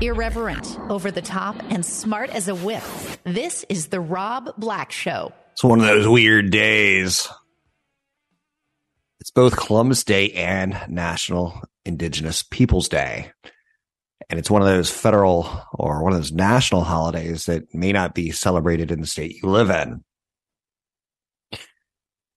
Irreverent, 0.00 0.78
over 0.88 1.10
the 1.10 1.22
top, 1.22 1.56
and 1.70 1.84
smart 1.84 2.30
as 2.30 2.48
a 2.48 2.54
whip. 2.54 2.82
This 3.24 3.64
is 3.68 3.88
The 3.88 4.00
Rob 4.00 4.50
Black 4.58 4.90
Show. 4.90 5.32
It's 5.52 5.62
one 5.62 5.80
of 5.80 5.86
those 5.86 6.08
weird 6.08 6.50
days. 6.50 7.28
It's 9.20 9.30
both 9.30 9.56
Columbus 9.56 10.02
Day 10.02 10.32
and 10.32 10.80
National 10.88 11.60
Indigenous 11.84 12.42
Peoples 12.42 12.88
Day. 12.88 13.30
And 14.28 14.38
it's 14.38 14.50
one 14.50 14.62
of 14.62 14.68
those 14.68 14.90
federal 14.90 15.48
or 15.72 16.02
one 16.02 16.12
of 16.12 16.18
those 16.18 16.32
national 16.32 16.82
holidays 16.82 17.46
that 17.46 17.74
may 17.74 17.92
not 17.92 18.14
be 18.14 18.30
celebrated 18.30 18.90
in 18.90 19.00
the 19.00 19.06
state 19.06 19.36
you 19.42 19.48
live 19.48 19.70
in. 19.70 20.02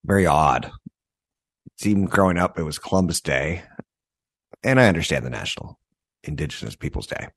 Very 0.04 0.26
odd. 0.26 0.72
It's 1.74 1.88
even 1.88 2.06
growing 2.06 2.38
up, 2.38 2.60
it 2.60 2.64
was 2.64 2.78
Columbus 2.78 3.22
Day. 3.22 3.64
And 4.64 4.80
I 4.80 4.88
understand 4.88 5.26
the 5.26 5.30
National 5.30 5.80
Indigenous 6.28 6.76
Peoples 6.76 7.08
Day. 7.08 7.28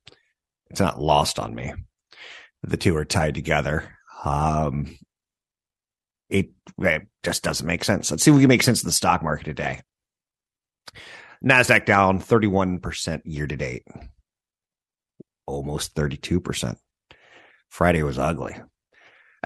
It's 0.71 0.81
not 0.81 1.01
lost 1.01 1.39
on 1.39 1.55
me. 1.55 1.73
The 2.63 2.77
two 2.77 2.97
are 2.97 3.05
tied 3.05 3.35
together. 3.35 3.97
Um, 4.25 4.99
it, 6.29 6.51
it 6.79 7.07
just 7.23 7.43
doesn't 7.43 7.67
make 7.67 7.85
sense. 7.85 8.11
Let's 8.11 8.23
see 8.23 8.31
if 8.31 8.37
we 8.37 8.43
can 8.43 8.49
make 8.49 8.63
sense 8.63 8.81
of 8.81 8.87
the 8.87 8.93
stock 8.93 9.23
market 9.23 9.45
today. 9.45 9.81
NASDAQ 11.45 11.87
down 11.87 12.21
31% 12.21 13.23
year 13.25 13.47
to 13.47 13.57
date, 13.57 13.85
almost 15.47 15.95
32%. 15.95 16.77
Friday 17.69 18.03
was 18.03 18.19
ugly. 18.19 18.57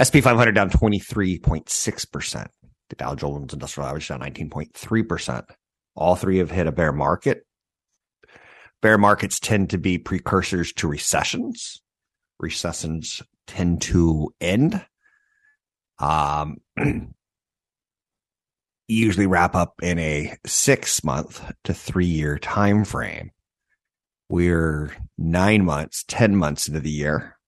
SP 0.00 0.24
500 0.24 0.52
down 0.52 0.70
23.6%. 0.70 2.46
The 2.88 2.96
Dow 2.96 3.14
Jones 3.14 3.52
Industrial 3.52 3.88
Average 3.88 4.08
down 4.08 4.20
19.3%. 4.20 5.44
All 5.94 6.16
three 6.16 6.38
have 6.38 6.50
hit 6.50 6.66
a 6.66 6.72
bear 6.72 6.92
market. 6.92 7.44
Bear 8.82 8.98
markets 8.98 9.38
tend 9.38 9.70
to 9.70 9.78
be 9.78 9.96
precursors 9.96 10.72
to 10.74 10.88
recessions. 10.88 11.80
Recessions 12.40 13.22
tend 13.46 13.80
to 13.82 14.34
end. 14.40 14.84
Um, 16.00 16.56
usually 18.88 19.26
wrap 19.26 19.54
up 19.54 19.74
in 19.82 19.98
a 19.98 20.36
six 20.44 21.04
month 21.04 21.42
to 21.64 21.72
three 21.72 22.06
year 22.06 22.38
time 22.38 22.84
frame. 22.84 23.30
We're 24.28 24.92
nine 25.16 25.64
months, 25.64 26.04
10 26.08 26.36
months 26.36 26.66
into 26.66 26.80
the 26.80 26.90
year 26.90 27.38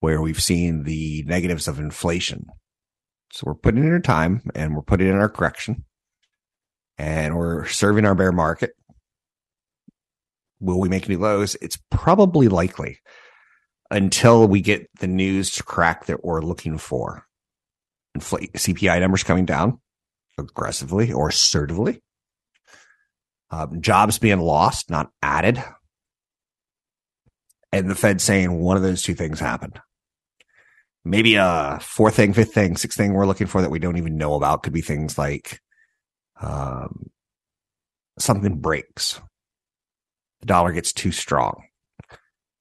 where 0.00 0.20
we've 0.20 0.42
seen 0.42 0.84
the 0.84 1.24
negatives 1.26 1.68
of 1.68 1.78
inflation. 1.78 2.46
So 3.32 3.44
we're 3.46 3.54
putting 3.54 3.84
in 3.84 3.92
our 3.92 4.00
time 4.00 4.42
and 4.54 4.74
we're 4.74 4.82
putting 4.82 5.08
in 5.08 5.16
our 5.16 5.28
correction 5.28 5.84
and 6.98 7.36
we're 7.36 7.66
serving 7.66 8.04
our 8.04 8.14
bear 8.14 8.32
market. 8.32 8.72
Will 10.60 10.80
we 10.80 10.88
make 10.88 11.08
new 11.08 11.18
lows? 11.18 11.56
It's 11.60 11.78
probably 11.90 12.48
likely 12.48 12.98
until 13.90 14.48
we 14.48 14.60
get 14.60 14.88
the 14.98 15.06
news 15.06 15.50
to 15.52 15.62
crack 15.62 16.06
that 16.06 16.24
we're 16.24 16.40
looking 16.40 16.78
for. 16.78 17.24
Infl- 18.16 18.50
CPI 18.52 19.00
numbers 19.00 19.22
coming 19.22 19.44
down 19.44 19.80
aggressively 20.38 21.12
or 21.12 21.28
assertively. 21.28 22.02
Um, 23.50 23.80
jobs 23.80 24.18
being 24.18 24.40
lost, 24.40 24.90
not 24.90 25.10
added. 25.22 25.62
And 27.72 27.90
the 27.90 27.94
Fed 27.94 28.20
saying 28.20 28.58
one 28.58 28.76
of 28.76 28.82
those 28.82 29.02
two 29.02 29.14
things 29.14 29.38
happened. 29.38 29.80
Maybe 31.04 31.36
a 31.36 31.78
fourth 31.80 32.16
thing, 32.16 32.32
fifth 32.32 32.52
thing, 32.52 32.76
sixth 32.76 32.96
thing 32.96 33.12
we're 33.12 33.26
looking 33.26 33.46
for 33.46 33.62
that 33.62 33.70
we 33.70 33.78
don't 33.78 33.98
even 33.98 34.16
know 34.16 34.34
about 34.34 34.64
could 34.64 34.72
be 34.72 34.80
things 34.80 35.16
like 35.16 35.60
um, 36.40 37.10
something 38.18 38.58
breaks. 38.58 39.20
The 40.40 40.46
dollar 40.46 40.72
gets 40.72 40.92
too 40.92 41.12
strong. 41.12 41.64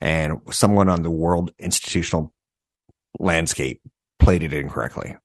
And 0.01 0.41
someone 0.51 0.89
on 0.89 1.03
the 1.03 1.11
world 1.11 1.51
institutional 1.57 2.33
landscape 3.19 3.81
played 4.19 4.43
it 4.43 4.53
incorrectly. 4.53 5.15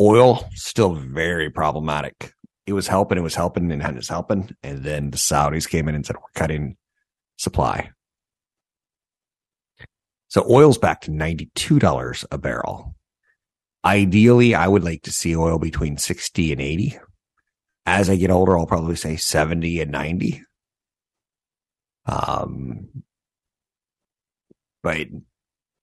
Oil 0.00 0.48
still 0.54 0.94
very 0.94 1.50
problematic. 1.50 2.32
It 2.66 2.74
was 2.74 2.86
helping, 2.86 3.18
it 3.18 3.22
was 3.22 3.34
helping, 3.34 3.72
and 3.72 3.82
it 3.82 3.94
was 3.94 4.08
helping, 4.08 4.54
and 4.62 4.84
then 4.84 5.10
the 5.10 5.16
Saudis 5.16 5.68
came 5.68 5.88
in 5.88 5.94
and 5.94 6.04
said 6.04 6.16
we're 6.16 6.22
cutting 6.34 6.76
supply. 7.38 7.90
So 10.28 10.44
oil's 10.48 10.76
back 10.76 11.00
to 11.02 11.10
ninety-two 11.10 11.78
dollars 11.78 12.26
a 12.30 12.36
barrel. 12.36 12.94
Ideally, 13.84 14.54
I 14.54 14.68
would 14.68 14.84
like 14.84 15.02
to 15.02 15.12
see 15.12 15.34
oil 15.34 15.58
between 15.58 15.96
sixty 15.96 16.52
and 16.52 16.60
eighty. 16.60 16.98
As 17.88 18.10
I 18.10 18.16
get 18.16 18.30
older, 18.30 18.58
I'll 18.58 18.66
probably 18.66 18.96
say 18.96 19.16
seventy 19.16 19.80
and 19.80 19.90
ninety. 19.90 20.42
Um, 22.04 22.88
but 24.82 25.08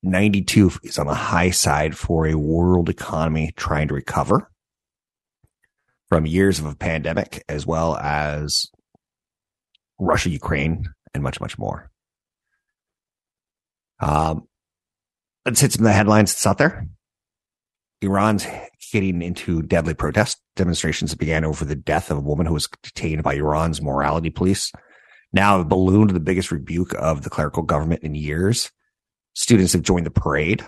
92 0.03 0.71
is 0.83 0.99
on 0.99 1.07
the 1.07 1.13
high 1.15 1.49
side 1.49 1.97
for 1.97 2.27
a 2.27 2.35
world 2.37 2.89
economy 2.89 3.53
trying 3.55 3.87
to 3.87 3.93
recover 3.95 4.51
from 6.07 6.25
years 6.25 6.59
of 6.59 6.65
a 6.65 6.75
pandemic 6.75 7.43
as 7.49 7.65
well 7.65 7.95
as 7.97 8.67
Russia, 9.99 10.29
Ukraine, 10.29 10.85
and 11.13 11.23
much, 11.23 11.41
much 11.41 11.57
more. 11.57 11.89
Um, 13.99 14.47
let's 15.45 15.61
hit 15.61 15.73
some 15.73 15.85
of 15.85 15.89
the 15.89 15.93
headlines 15.93 16.33
that's 16.33 16.45
out 16.45 16.59
there. 16.59 16.87
Iran's 18.01 18.45
getting 18.91 19.21
into 19.21 19.61
deadly 19.61 19.93
protest 19.93 20.41
demonstrations 20.55 21.11
that 21.11 21.19
began 21.19 21.43
over 21.43 21.65
the 21.65 21.75
death 21.75 22.11
of 22.11 22.17
a 22.17 22.21
woman 22.21 22.45
who 22.45 22.53
was 22.53 22.69
detained 22.83 23.23
by 23.23 23.33
Iran's 23.35 23.81
morality 23.81 24.29
police. 24.29 24.71
Now 25.33 25.57
have 25.57 25.69
ballooned 25.69 26.11
the 26.11 26.19
biggest 26.19 26.51
rebuke 26.51 26.93
of 26.93 27.23
the 27.23 27.29
clerical 27.29 27.63
government 27.63 28.03
in 28.03 28.15
years. 28.15 28.71
Students 29.33 29.73
have 29.73 29.81
joined 29.81 30.05
the 30.05 30.11
parade 30.11 30.65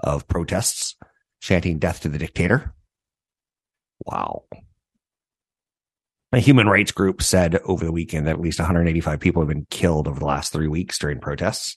of 0.00 0.28
protests, 0.28 0.96
chanting 1.40 1.78
death 1.78 2.00
to 2.02 2.08
the 2.08 2.18
dictator. 2.18 2.74
Wow. 4.04 4.44
A 6.32 6.38
human 6.38 6.68
rights 6.68 6.92
group 6.92 7.22
said 7.22 7.56
over 7.64 7.84
the 7.84 7.92
weekend 7.92 8.26
that 8.26 8.34
at 8.34 8.40
least 8.40 8.58
185 8.58 9.20
people 9.20 9.42
have 9.42 9.48
been 9.48 9.66
killed 9.70 10.06
over 10.06 10.20
the 10.20 10.26
last 10.26 10.52
three 10.52 10.68
weeks 10.68 10.98
during 10.98 11.18
protests. 11.18 11.76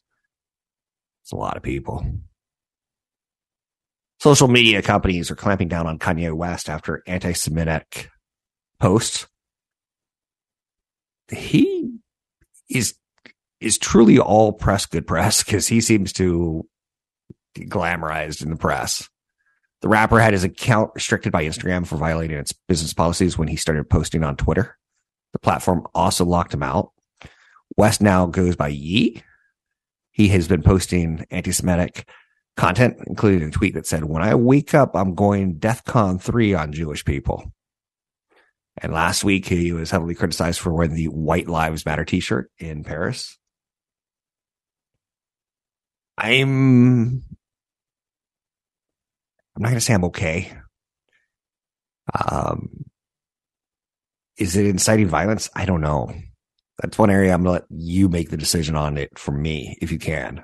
It's 1.24 1.31
a 1.31 1.38
lot 1.38 1.58
of 1.58 1.64
people. 1.64 2.06
Social 4.23 4.47
media 4.47 4.81
companies 4.81 5.29
are 5.29 5.35
clamping 5.35 5.67
down 5.67 5.85
on 5.85 6.00
Kanye 6.00 6.31
West 6.31 6.69
after 6.69 7.03
anti 7.06 7.34
Semitic 7.34 8.09
posts. 8.79 9.28
He 11.29 11.97
is 12.69 12.95
is 13.59 13.78
truly 13.78 14.19
all 14.19 14.53
press 14.53 14.85
good 14.85 15.06
press 15.06 15.44
because 15.44 15.67
he 15.67 15.81
seems 15.81 16.13
to 16.13 16.66
be 17.53 17.66
glamorized 17.66 18.41
in 18.41 18.50
the 18.50 18.56
press. 18.56 19.09
The 19.81 19.89
rapper 19.89 20.22
had 20.22 20.31
his 20.31 20.45
account 20.45 20.91
restricted 20.95 21.34
by 21.34 21.44
Instagram 21.44 21.85
for 21.85 21.97
violating 21.97 22.38
its 22.38 22.53
business 22.53 22.94
policies 22.94 23.38
when 23.38 23.50
he 23.50 23.57
started 23.57 23.90
posting 23.90 24.23
on 24.23 24.38
Twitter. 24.38 24.78
The 25.34 25.40
platform 25.40 25.85
also 25.94 26.23
locked 26.23 26.53
him 26.53 26.63
out. 26.63 26.94
West 27.75 28.01
now 28.01 28.28
goes 28.28 28.55
by 28.55 28.69
Ye. 28.69 29.22
He 30.11 30.29
has 30.29 30.47
been 30.47 30.64
posting 30.64 31.26
anti-Semitic 31.29 32.08
content, 32.55 32.97
including 33.08 33.47
a 33.47 33.52
tweet 33.52 33.73
that 33.73 33.88
said, 33.88 34.03
when 34.03 34.22
I 34.22 34.35
wake 34.35 34.73
up, 34.73 34.96
I'm 34.96 35.16
going 35.16 35.59
DEFCON 35.59 36.22
3 36.22 36.53
on 36.53 36.73
Jewish 36.73 37.03
people. 37.05 37.52
And 38.78 38.91
last 38.91 39.23
week, 39.23 39.46
he 39.46 39.72
was 39.72 39.91
heavily 39.91 40.16
criticized 40.16 40.59
for 40.59 40.73
wearing 40.73 40.96
the 40.96 41.08
White 41.08 41.47
Lives 41.47 41.85
Matter 41.85 42.05
t-shirt 42.05 42.52
in 42.58 42.84
Paris. 42.84 43.38
I'm 46.17 47.23
I'm 49.55 49.61
not 49.61 49.70
going 49.70 49.76
to 49.76 49.82
say 49.82 49.94
I'm 49.94 50.05
okay. 50.05 50.52
Um, 52.28 52.85
is 54.38 54.55
it 54.55 54.66
inciting 54.66 55.08
violence? 55.08 55.50
I 55.55 55.66
don't 55.66 55.82
know. 55.82 56.11
That's 56.82 56.97
one 56.97 57.11
area 57.11 57.34
I'm 57.34 57.44
going 57.44 57.59
to 57.59 57.64
let 57.64 57.67
you 57.70 58.09
make 58.09 58.29
the 58.29 58.38
decision 58.38 58.76
on 58.76 58.97
it 58.97 59.17
for 59.17 59.32
me, 59.32 59.78
if 59.82 59.91
you 59.91 60.00
can. 60.00 60.44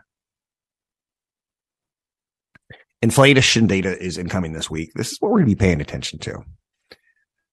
Inflation 3.01 3.67
data 3.67 3.97
is 3.97 4.17
incoming 4.17 4.51
this 4.53 4.69
week. 4.69 4.91
This 4.93 5.11
is 5.11 5.21
what 5.21 5.31
we're 5.31 5.39
going 5.39 5.49
to 5.49 5.55
be 5.55 5.59
paying 5.59 5.79
attention 5.79 6.19
to. 6.19 6.43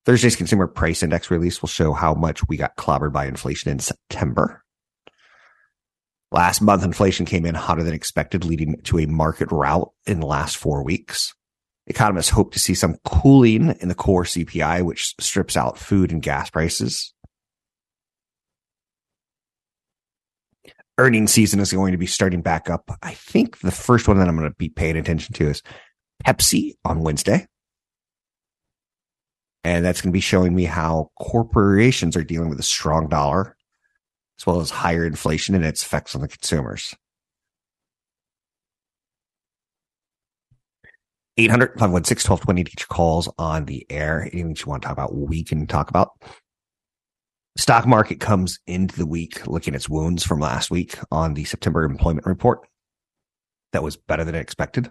Thursday's 0.05 0.37
consumer 0.37 0.67
price 0.67 1.03
index 1.03 1.31
release 1.31 1.63
will 1.63 1.69
show 1.69 1.93
how 1.93 2.15
much 2.15 2.47
we 2.49 2.57
got 2.57 2.77
clobbered 2.77 3.13
by 3.13 3.27
inflation 3.27 3.71
in 3.71 3.79
September. 3.79 4.65
Last 6.33 6.61
month, 6.61 6.85
inflation 6.85 7.27
came 7.27 7.47
in 7.47 7.55
hotter 7.55 7.85
than 7.85 7.95
expected, 7.95 8.45
leading 8.45 8.81
to 8.83 8.99
a 8.99 9.07
market 9.07 9.51
rout 9.53 9.93
in 10.07 10.19
the 10.19 10.27
last 10.27 10.57
four 10.57 10.83
weeks. 10.85 11.33
Economists 11.87 12.31
hope 12.31 12.53
to 12.53 12.59
see 12.59 12.75
some 12.75 12.97
cooling 13.05 13.71
in 13.81 13.89
the 13.89 13.95
core 13.95 14.25
CPI, 14.25 14.83
which 14.83 15.15
strips 15.21 15.57
out 15.57 15.79
food 15.79 16.11
and 16.11 16.23
gas 16.23 16.51
prices. 16.51 17.15
Earning 20.99 21.27
season 21.27 21.61
is 21.61 21.73
going 21.73 21.93
to 21.93 21.99
be 21.99 22.07
starting 22.07 22.41
back 22.41 22.71
up. 22.71 22.91
I 23.03 23.13
think 23.13 23.61
the 23.61 23.71
first 23.71 24.09
one 24.09 24.19
that 24.19 24.29
I'm 24.29 24.37
going 24.37 24.49
to 24.49 24.57
be 24.57 24.71
paying 24.71 24.97
attention 24.97 25.35
to 25.35 25.51
is 25.51 25.63
Pepsi 26.25 26.75
on 26.85 27.01
Wednesday. 27.01 27.47
And 29.63 29.85
that's 29.85 30.01
going 30.01 30.11
to 30.11 30.17
be 30.17 30.21
showing 30.21 30.55
me 30.55 30.65
how 30.65 31.11
corporations 31.19 32.17
are 32.17 32.25
dealing 32.25 32.49
with 32.49 32.61
a 32.61 32.65
strong 32.65 33.09
dollar 33.09 33.57
as 34.39 34.47
well 34.47 34.61
as 34.61 34.71
higher 34.71 35.05
inflation 35.05 35.55
and 35.55 35.65
its 35.65 35.83
effects 35.83 36.15
on 36.15 36.21
the 36.21 36.29
consumers. 36.29 36.95
800 41.39 41.79
516 41.79 42.31
1220 42.31 42.65
to 42.65 42.71
get 42.71 42.81
your 42.81 42.87
calls 42.87 43.29
on 43.39 43.67
the 43.67 43.87
air. 43.91 44.23
Anything 44.33 44.57
you 44.57 44.65
want 44.67 44.83
to 44.83 44.89
talk 44.89 44.97
about, 44.97 45.15
we 45.15 45.45
can 45.45 45.67
talk 45.67 45.91
about. 45.91 46.13
Stock 47.57 47.87
market 47.87 48.21
comes 48.21 48.59
into 48.67 48.97
the 48.97 49.07
week 49.07 49.47
looking 49.47 49.75
at 49.75 49.77
its 49.77 49.89
wounds 49.89 50.23
from 50.25 50.41
last 50.41 50.71
week 50.71 50.99
on 51.11 51.35
the 51.35 51.45
September 51.45 51.85
employment 51.85 52.27
report. 52.27 52.61
That 53.73 53.83
was 53.83 53.97
better 53.97 54.25
than 54.25 54.35
expected. 54.35 54.91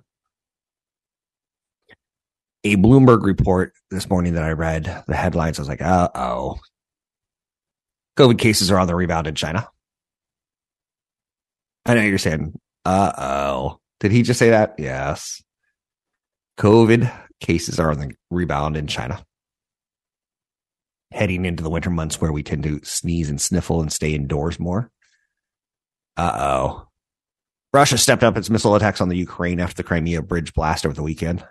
A 2.64 2.76
Bloomberg 2.76 3.24
report 3.24 3.74
this 3.92 4.10
morning 4.10 4.34
that 4.34 4.44
I 4.44 4.54
read, 4.54 5.04
the 5.08 5.16
headlines, 5.16 5.60
I 5.60 5.62
was 5.62 5.70
like, 5.70 5.82
uh 5.82 6.10
oh. 6.16 6.58
COVID 8.18 8.40
cases 8.40 8.72
are 8.72 8.80
on 8.80 8.88
the 8.88 8.96
rebound 8.96 9.28
in 9.28 9.36
China. 9.36 9.68
I 11.86 11.94
know 11.94 12.02
you're 12.02 12.18
saying, 12.18 12.60
uh 12.84 13.12
oh. 13.16 13.80
Did 14.00 14.12
he 14.12 14.24
just 14.24 14.40
say 14.40 14.50
that? 14.50 14.76
Yes. 14.80 15.44
COVID 16.58 17.12
cases 17.40 17.80
are 17.80 17.92
on 17.92 18.00
the 18.00 18.12
rebound 18.32 18.76
in 18.78 18.88
China. 18.88 19.24
Heading 21.12 21.46
into 21.46 21.64
the 21.64 21.70
winter 21.70 21.90
months 21.90 22.20
where 22.20 22.32
we 22.32 22.44
tend 22.44 22.64
to 22.64 22.82
sneeze 22.84 23.30
and 23.30 23.40
sniffle 23.40 23.82
and 23.82 23.92
stay 23.92 24.14
indoors 24.14 24.60
more. 24.60 24.92
Uh 26.18 26.32
oh. 26.36 26.88
Russia 27.74 27.98
stepped 27.98 28.24
up 28.24 28.38
its 28.38 28.50
missile 28.50 28.76
attacks 28.76 29.02
on 29.02 29.10
the 29.10 29.18
Ukraine 29.18 29.60
after 29.60 29.76
the 29.76 29.84
Crimea 29.84 30.22
bridge 30.22 30.54
blast 30.54 30.86
over 30.86 30.96
the 30.96 31.04
weekend. 31.04 31.46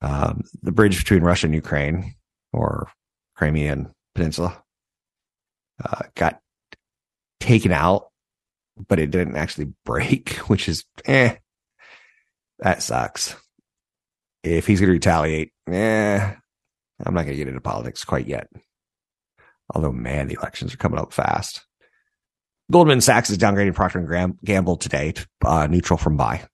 Um, 0.00 0.42
the 0.62 0.70
bridge 0.70 0.98
between 0.98 1.22
Russia 1.22 1.46
and 1.46 1.54
Ukraine, 1.54 2.14
or 2.52 2.90
Crimean 3.34 3.92
Peninsula, 4.14 4.62
uh, 5.82 6.02
got 6.14 6.40
taken 7.40 7.72
out, 7.72 8.08
but 8.88 8.98
it 8.98 9.10
didn't 9.10 9.36
actually 9.36 9.72
break, 9.84 10.34
which 10.48 10.68
is 10.68 10.84
eh. 11.06 11.36
That 12.60 12.82
sucks. 12.82 13.34
If 14.44 14.66
he's 14.66 14.78
going 14.78 14.88
to 14.88 14.92
retaliate, 14.92 15.52
eh, 15.68 16.34
I'm 17.04 17.14
not 17.14 17.22
going 17.22 17.32
to 17.32 17.36
get 17.36 17.48
into 17.48 17.60
politics 17.60 18.04
quite 18.04 18.26
yet. 18.26 18.48
Although, 19.74 19.92
man, 19.92 20.28
the 20.28 20.36
elections 20.40 20.74
are 20.74 20.78
coming 20.78 20.98
up 20.98 21.12
fast. 21.12 21.66
Goldman 22.70 23.00
Sachs 23.00 23.30
is 23.30 23.38
downgrading 23.38 23.74
Procter 23.74 23.98
and 23.98 24.38
Gamble 24.44 24.76
today 24.76 25.12
to 25.12 25.26
uh, 25.44 25.66
neutral 25.66 25.98
from 25.98 26.16
buy. 26.16 26.46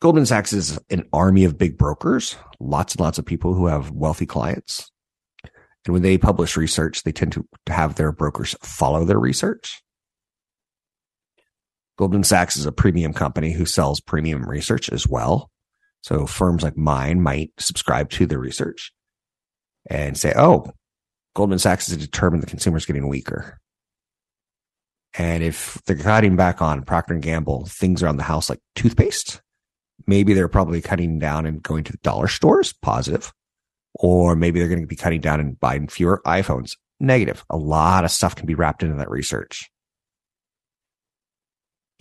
Goldman 0.00 0.26
Sachs 0.26 0.52
is 0.52 0.78
an 0.90 1.04
army 1.12 1.44
of 1.44 1.58
big 1.58 1.78
brokers, 1.78 2.36
lots 2.60 2.94
and 2.94 3.00
lots 3.00 3.18
of 3.18 3.26
people 3.26 3.54
who 3.54 3.66
have 3.66 3.90
wealthy 3.90 4.26
clients. 4.26 4.90
And 5.84 5.92
when 5.92 6.02
they 6.02 6.18
publish 6.18 6.56
research, 6.56 7.02
they 7.02 7.12
tend 7.12 7.32
to 7.32 7.46
have 7.68 7.94
their 7.94 8.12
brokers 8.12 8.56
follow 8.60 9.04
their 9.04 9.18
research. 9.18 9.82
Goldman 11.96 12.24
Sachs 12.24 12.56
is 12.56 12.66
a 12.66 12.72
premium 12.72 13.12
company 13.12 13.52
who 13.52 13.64
sells 13.64 14.00
premium 14.00 14.46
research 14.46 14.90
as 14.90 15.06
well. 15.06 15.50
So 16.02 16.26
firms 16.26 16.62
like 16.62 16.76
mine 16.76 17.20
might 17.20 17.52
subscribe 17.58 18.10
to 18.10 18.26
the 18.26 18.38
research 18.38 18.92
and 19.88 20.16
say, 20.16 20.32
oh, 20.36 20.72
Goldman 21.34 21.58
Sachs 21.58 21.88
has 21.88 21.96
determined 21.96 22.42
the 22.42 22.48
consumer 22.48 22.76
is 22.76 22.86
getting 22.86 23.08
weaker. 23.08 23.58
And 25.18 25.42
if 25.42 25.80
they're 25.86 25.96
cutting 25.96 26.36
back 26.36 26.60
on 26.60 26.82
Procter 26.82 27.14
and 27.14 27.22
Gamble, 27.22 27.66
things 27.66 28.02
around 28.02 28.16
the 28.16 28.22
house 28.22 28.50
like 28.50 28.60
toothpaste, 28.74 29.40
maybe 30.06 30.34
they're 30.34 30.48
probably 30.48 30.80
cutting 30.80 31.18
down 31.18 31.46
and 31.46 31.62
going 31.62 31.84
to 31.84 31.92
the 31.92 31.98
dollar 31.98 32.28
stores, 32.28 32.72
positive. 32.72 33.32
Or 33.94 34.36
maybe 34.36 34.58
they're 34.58 34.68
going 34.68 34.82
to 34.82 34.86
be 34.86 34.96
cutting 34.96 35.22
down 35.22 35.40
and 35.40 35.58
buying 35.58 35.88
fewer 35.88 36.20
iPhones, 36.26 36.76
negative. 37.00 37.44
A 37.48 37.56
lot 37.56 38.04
of 38.04 38.10
stuff 38.10 38.36
can 38.36 38.46
be 38.46 38.54
wrapped 38.54 38.82
into 38.82 38.96
that 38.96 39.10
research. 39.10 39.70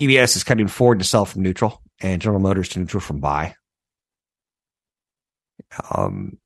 UBS 0.01 0.35
is 0.35 0.43
cutting 0.43 0.67
Ford 0.67 0.99
to 0.99 1.05
sell 1.05 1.23
from 1.23 1.41
neutral 1.41 1.81
and 2.01 2.21
General 2.21 2.41
Motors 2.41 2.69
to 2.69 2.79
neutral 2.79 2.99
from 2.99 3.21
buy. 3.21 3.55
Um, 5.91 6.37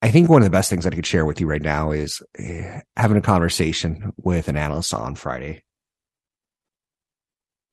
I 0.00 0.10
think 0.10 0.28
one 0.28 0.42
of 0.42 0.46
the 0.46 0.50
best 0.50 0.68
things 0.68 0.84
I 0.84 0.90
could 0.90 1.06
share 1.06 1.24
with 1.24 1.40
you 1.40 1.46
right 1.46 1.62
now 1.62 1.92
is 1.92 2.20
uh, 2.38 2.80
having 2.96 3.16
a 3.16 3.22
conversation 3.22 4.12
with 4.16 4.48
an 4.48 4.56
analyst 4.56 4.92
on 4.92 5.14
Friday. 5.14 5.62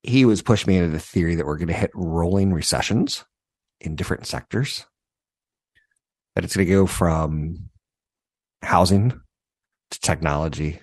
He 0.03 0.25
was 0.25 0.41
pushing 0.41 0.71
me 0.71 0.77
into 0.77 0.91
the 0.91 0.99
theory 0.99 1.35
that 1.35 1.45
we're 1.45 1.57
going 1.57 1.67
to 1.67 1.73
hit 1.73 1.91
rolling 1.93 2.53
recessions 2.53 3.25
in 3.81 3.95
different 3.95 4.27
sectors. 4.27 4.85
That 6.35 6.45
it's 6.45 6.55
going 6.55 6.67
to 6.67 6.73
go 6.73 6.85
from 6.85 7.69
housing 8.61 9.19
to 9.91 9.99
technology 9.99 10.79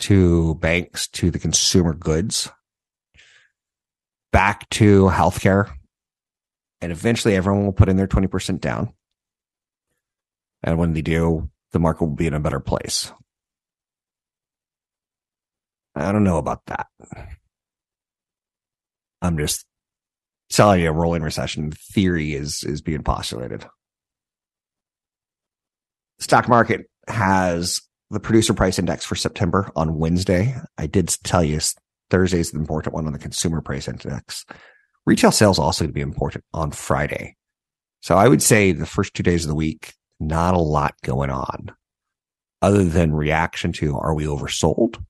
to 0.00 0.54
banks 0.56 1.08
to 1.08 1.30
the 1.30 1.38
consumer 1.38 1.94
goods 1.94 2.48
back 4.32 4.68
to 4.70 5.04
healthcare. 5.06 5.72
And 6.80 6.92
eventually 6.92 7.36
everyone 7.36 7.64
will 7.64 7.72
put 7.72 7.88
in 7.88 7.96
their 7.96 8.06
20% 8.06 8.60
down. 8.60 8.92
And 10.62 10.78
when 10.78 10.92
they 10.92 11.02
do, 11.02 11.50
the 11.72 11.78
market 11.78 12.04
will 12.04 12.14
be 12.14 12.26
in 12.26 12.34
a 12.34 12.40
better 12.40 12.60
place. 12.60 13.12
I 15.94 16.10
don't 16.12 16.24
know 16.24 16.38
about 16.38 16.66
that. 16.66 16.86
I'm 19.22 19.38
just 19.38 19.64
telling 20.50 20.80
you 20.80 20.88
a 20.88 20.92
rolling 20.92 21.22
recession 21.22 21.70
theory 21.70 22.34
is, 22.34 22.62
is 22.64 22.82
being 22.82 23.02
postulated. 23.02 23.66
Stock 26.18 26.48
market 26.48 26.82
has 27.08 27.80
the 28.10 28.20
producer 28.20 28.54
price 28.54 28.78
index 28.78 29.04
for 29.04 29.16
September 29.16 29.70
on 29.76 29.98
Wednesday. 29.98 30.54
I 30.78 30.86
did 30.86 31.08
tell 31.24 31.42
you 31.42 31.60
Thursday 32.10 32.40
is 32.40 32.52
the 32.52 32.58
important 32.58 32.94
one 32.94 33.06
on 33.06 33.12
the 33.12 33.18
consumer 33.18 33.60
price 33.60 33.88
index. 33.88 34.44
Retail 35.06 35.32
sales 35.32 35.58
also 35.58 35.84
going 35.84 35.90
to 35.90 35.94
be 35.94 36.00
important 36.00 36.44
on 36.52 36.70
Friday. 36.70 37.36
So 38.00 38.16
I 38.16 38.28
would 38.28 38.42
say 38.42 38.72
the 38.72 38.86
first 38.86 39.14
two 39.14 39.22
days 39.22 39.44
of 39.44 39.48
the 39.48 39.54
week, 39.54 39.94
not 40.20 40.54
a 40.54 40.58
lot 40.58 40.94
going 41.02 41.30
on 41.30 41.74
other 42.62 42.84
than 42.84 43.14
reaction 43.14 43.72
to 43.72 43.96
are 43.98 44.14
we 44.14 44.24
oversold? 44.24 45.02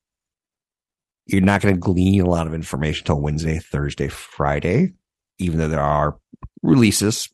You're 1.25 1.41
not 1.41 1.61
going 1.61 1.75
to 1.75 1.79
glean 1.79 2.21
a 2.21 2.29
lot 2.29 2.47
of 2.47 2.53
information 2.53 3.03
until 3.03 3.21
Wednesday, 3.21 3.59
Thursday, 3.59 4.09
Friday, 4.09 4.93
even 5.39 5.57
though 5.57 5.69
there 5.69 5.81
are 5.81 6.17
releases 6.61 7.29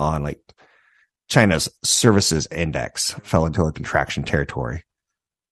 on 0.00 0.22
like 0.22 0.40
China's 1.28 1.68
services 1.82 2.48
index 2.50 3.12
fell 3.22 3.46
into 3.46 3.62
a 3.62 3.72
contraction 3.72 4.24
territory. 4.24 4.82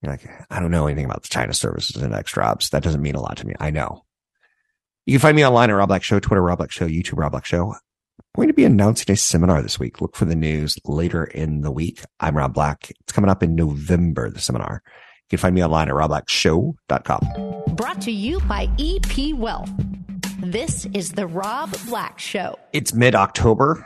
You're 0.02 0.12
like, 0.12 0.28
I 0.50 0.58
don't 0.58 0.72
know 0.72 0.88
anything 0.88 1.04
about 1.04 1.22
the 1.22 1.28
China 1.28 1.54
services 1.54 2.02
index 2.02 2.32
drops. 2.32 2.70
That 2.70 2.82
doesn't 2.82 3.00
mean 3.00 3.14
a 3.14 3.20
lot 3.20 3.36
to 3.38 3.46
me. 3.46 3.54
I 3.60 3.70
know. 3.70 4.04
You 5.04 5.14
can 5.14 5.20
find 5.20 5.34
me 5.36 5.44
online 5.44 5.68
at 5.68 5.72
Rob 5.72 5.88
Black 5.88 6.04
Show, 6.04 6.20
Twitter 6.20 6.42
Rob 6.42 6.58
Black 6.58 6.70
Show, 6.70 6.86
YouTube 6.86 7.18
Rob 7.18 7.32
Black 7.32 7.44
Show. 7.44 7.72
I'm 7.72 8.22
going 8.36 8.48
to 8.48 8.54
be 8.54 8.64
announcing 8.64 9.12
a 9.12 9.16
seminar 9.16 9.60
this 9.60 9.78
week. 9.78 10.00
Look 10.00 10.14
for 10.14 10.26
the 10.26 10.36
news 10.36 10.78
later 10.84 11.24
in 11.24 11.62
the 11.62 11.72
week. 11.72 12.02
I'm 12.20 12.36
Rob 12.36 12.54
Black. 12.54 12.88
It's 13.00 13.12
coming 13.12 13.28
up 13.28 13.42
in 13.42 13.56
November, 13.56 14.30
the 14.30 14.38
seminar. 14.38 14.80
You 14.84 15.30
can 15.30 15.38
find 15.42 15.56
me 15.56 15.64
online 15.64 15.88
at 15.88 15.94
robblackshow.com. 15.94 17.74
Brought 17.74 18.00
to 18.02 18.12
you 18.12 18.38
by 18.42 18.68
EP 18.78 19.34
Wealth. 19.34 19.70
This 20.38 20.86
is 20.94 21.12
the 21.12 21.26
Rob 21.26 21.74
Black 21.86 22.20
Show. 22.20 22.56
It's 22.72 22.94
mid 22.94 23.16
October. 23.16 23.84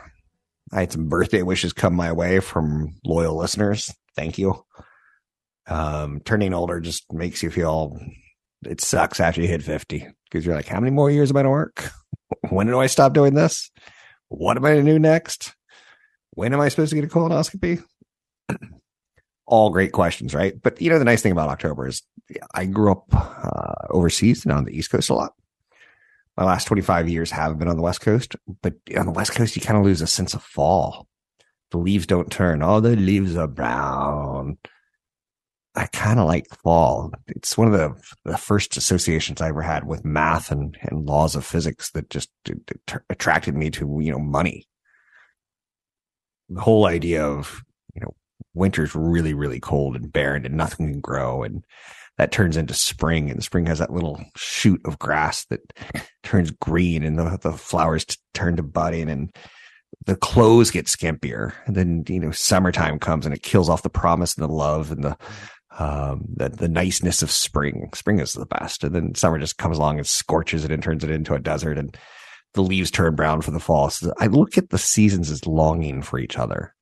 I 0.71 0.81
had 0.81 0.91
some 0.91 1.09
birthday 1.09 1.41
wishes 1.41 1.73
come 1.73 1.95
my 1.95 2.11
way 2.11 2.41
from 2.41 2.95
loyal 3.03 3.35
listeners. 3.35 3.91
Thank 4.15 4.37
you. 4.37 4.63
Um, 5.67 6.21
turning 6.23 6.53
older 6.53 6.79
just 6.79 7.11
makes 7.11 7.41
you 7.41 7.49
feel 7.49 7.99
it 8.67 8.81
sucks 8.81 9.19
after 9.19 9.41
you 9.41 9.47
hit 9.47 9.63
50 9.63 10.07
because 10.25 10.45
you're 10.45 10.55
like, 10.55 10.67
how 10.67 10.79
many 10.79 10.91
more 10.91 11.09
years 11.09 11.31
am 11.31 11.37
I 11.37 11.43
going 11.43 11.45
to 11.45 11.51
work? 11.51 11.89
when 12.49 12.67
do 12.67 12.79
I 12.79 12.87
stop 12.87 13.13
doing 13.13 13.33
this? 13.33 13.71
What 14.29 14.57
am 14.57 14.65
I 14.65 14.73
going 14.73 14.85
to 14.85 14.91
do 14.91 14.99
next? 14.99 15.55
When 16.31 16.53
am 16.53 16.59
I 16.59 16.69
supposed 16.69 16.91
to 16.91 16.95
get 16.95 17.05
a 17.05 17.07
colonoscopy? 17.07 17.83
All 19.45 19.69
great 19.69 19.93
questions, 19.93 20.35
right? 20.35 20.53
But 20.61 20.81
you 20.81 20.89
know, 20.89 20.99
the 20.99 21.05
nice 21.05 21.21
thing 21.21 21.31
about 21.31 21.49
October 21.49 21.87
is 21.87 22.03
I 22.53 22.65
grew 22.65 22.91
up 22.91 23.05
uh, 23.13 23.87
overseas 23.89 24.43
and 24.43 24.51
on 24.51 24.65
the 24.65 24.77
East 24.77 24.91
Coast 24.91 25.09
a 25.09 25.13
lot. 25.13 25.33
My 26.35 26.43
last 26.43 26.65
25 26.65 27.09
years 27.09 27.31
have 27.31 27.57
been 27.57 27.69
on 27.69 27.77
the 27.77 27.81
West 27.81 28.01
Coast, 28.01 28.35
but 28.61 28.75
on 28.95 29.05
the 29.05 29.11
West 29.11 29.31
Coast, 29.31 29.55
you 29.55 29.61
kind 29.61 29.79
of 29.79 29.85
lose 29.85 30.01
a 30.01 30.07
sense 30.07 30.33
of 30.35 30.43
fall. 30.43 31.07
The 31.71 31.77
leaves 31.77 32.05
don't 32.05 32.31
turn. 32.31 32.61
All 32.61 32.79
the 32.79 32.95
leaves 32.95 33.35
are 33.35 33.47
brown. 33.47 34.57
I 35.77 35.85
kind 35.93 36.19
of 36.19 36.25
like 36.25 36.47
fall. 36.63 37.13
It's 37.27 37.55
one 37.55 37.71
of 37.71 37.73
the 37.73 37.95
the 38.25 38.37
first 38.37 38.77
associations 38.77 39.41
I 39.41 39.49
ever 39.49 39.61
had 39.61 39.85
with 39.85 40.03
math 40.03 40.51
and, 40.51 40.75
and 40.81 41.05
laws 41.05 41.35
of 41.35 41.45
physics 41.45 41.91
that 41.91 42.09
just 42.09 42.29
attracted 43.09 43.55
me 43.55 43.69
to 43.71 43.99
you 44.01 44.11
know 44.11 44.19
money. 44.19 44.67
The 46.49 46.61
whole 46.61 46.87
idea 46.87 47.23
of 47.23 47.61
you 47.93 48.01
know 48.01 48.15
winter's 48.55 48.95
really 48.95 49.35
really 49.35 49.59
cold 49.59 49.95
and 49.95 50.11
barren 50.11 50.47
and 50.47 50.57
nothing 50.57 50.91
can 50.91 50.99
grow 50.99 51.43
and 51.43 51.63
that 52.17 52.31
turns 52.31 52.57
into 52.57 52.73
spring 52.73 53.29
and 53.29 53.43
spring 53.43 53.67
has 53.67 53.77
that 53.77 53.93
little 53.93 54.19
shoot 54.35 54.81
of 54.83 54.97
grass 54.97 55.45
that 55.45 55.61
turns 56.23 56.49
green 56.49 57.03
and 57.03 57.19
the, 57.19 57.37
the 57.43 57.53
flowers 57.53 58.03
turn 58.33 58.55
to 58.55 58.63
budding 58.63 59.09
and 59.09 59.31
the 60.05 60.15
clothes 60.15 60.71
get 60.71 60.87
skimpier 60.87 61.53
and 61.65 61.75
then 61.75 62.03
you 62.07 62.19
know 62.19 62.31
summertime 62.31 62.97
comes 62.97 63.25
and 63.25 63.35
it 63.35 63.43
kills 63.43 63.69
off 63.69 63.83
the 63.83 63.89
promise 63.89 64.35
and 64.35 64.43
the 64.43 64.51
love 64.51 64.91
and 64.91 65.03
the 65.03 65.15
um, 65.77 66.25
the, 66.35 66.49
the 66.49 66.67
niceness 66.67 67.21
of 67.21 67.31
spring. 67.31 67.89
Spring 67.93 68.19
is 68.19 68.33
the 68.33 68.45
best. 68.45 68.83
And 68.83 68.95
then 68.95 69.15
summer 69.15 69.37
just 69.37 69.57
comes 69.57 69.77
along 69.77 69.97
and 69.97 70.07
scorches 70.07 70.65
it 70.65 70.71
and 70.71 70.81
turns 70.81 71.03
it 71.03 71.11
into 71.11 71.33
a 71.33 71.39
desert 71.39 71.77
and 71.77 71.95
the 72.53 72.63
leaves 72.63 72.89
turn 72.89 73.15
brown 73.15 73.41
for 73.41 73.51
the 73.51 73.59
fall. 73.59 73.89
So 73.89 74.13
I 74.17 74.27
look 74.27 74.57
at 74.57 74.69
the 74.69 74.79
seasons 74.79 75.29
as 75.29 75.45
longing 75.45 76.01
for 76.01 76.17
each 76.17 76.37
other. 76.37 76.73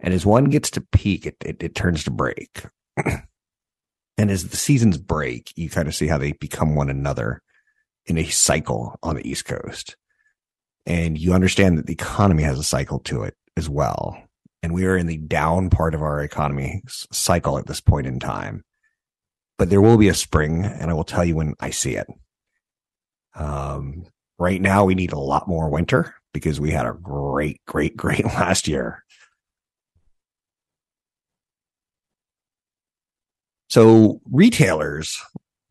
And 0.00 0.12
as 0.12 0.26
one 0.26 0.44
gets 0.44 0.70
to 0.72 0.86
peak, 0.92 1.26
it, 1.26 1.36
it, 1.44 1.62
it 1.62 1.74
turns 1.74 2.04
to 2.04 2.10
break. 2.10 2.64
and 3.06 4.30
as 4.30 4.48
the 4.48 4.56
seasons 4.56 4.98
break, 4.98 5.52
you 5.56 5.70
kind 5.70 5.88
of 5.88 5.94
see 5.94 6.06
how 6.06 6.18
they 6.18 6.32
become 6.32 6.74
one 6.74 6.90
another 6.90 7.40
in 8.06 8.18
a 8.18 8.24
cycle 8.24 8.98
on 9.02 9.16
the 9.16 9.28
East 9.28 9.46
Coast. 9.46 9.96
And 10.84 11.16
you 11.16 11.32
understand 11.32 11.78
that 11.78 11.86
the 11.86 11.92
economy 11.92 12.42
has 12.42 12.58
a 12.58 12.64
cycle 12.64 12.98
to 13.00 13.22
it 13.22 13.34
as 13.56 13.68
well 13.68 14.29
and 14.62 14.74
we 14.74 14.86
are 14.86 14.96
in 14.96 15.06
the 15.06 15.16
down 15.16 15.70
part 15.70 15.94
of 15.94 16.02
our 16.02 16.22
economy 16.22 16.82
cycle 16.88 17.58
at 17.58 17.66
this 17.66 17.80
point 17.80 18.06
in 18.06 18.18
time. 18.18 18.64
But 19.58 19.70
there 19.70 19.80
will 19.80 19.98
be 19.98 20.08
a 20.08 20.14
spring, 20.14 20.64
and 20.64 20.90
I 20.90 20.94
will 20.94 21.04
tell 21.04 21.24
you 21.24 21.36
when 21.36 21.54
I 21.60 21.70
see 21.70 21.96
it. 21.96 22.06
Um, 23.34 24.06
right 24.38 24.60
now, 24.60 24.84
we 24.84 24.94
need 24.94 25.12
a 25.12 25.18
lot 25.18 25.48
more 25.48 25.68
winter 25.68 26.14
because 26.32 26.60
we 26.60 26.70
had 26.70 26.86
a 26.86 26.92
great, 26.92 27.60
great, 27.66 27.96
great 27.96 28.24
last 28.24 28.68
year. 28.68 29.04
So 33.68 34.20
retailers 34.30 35.20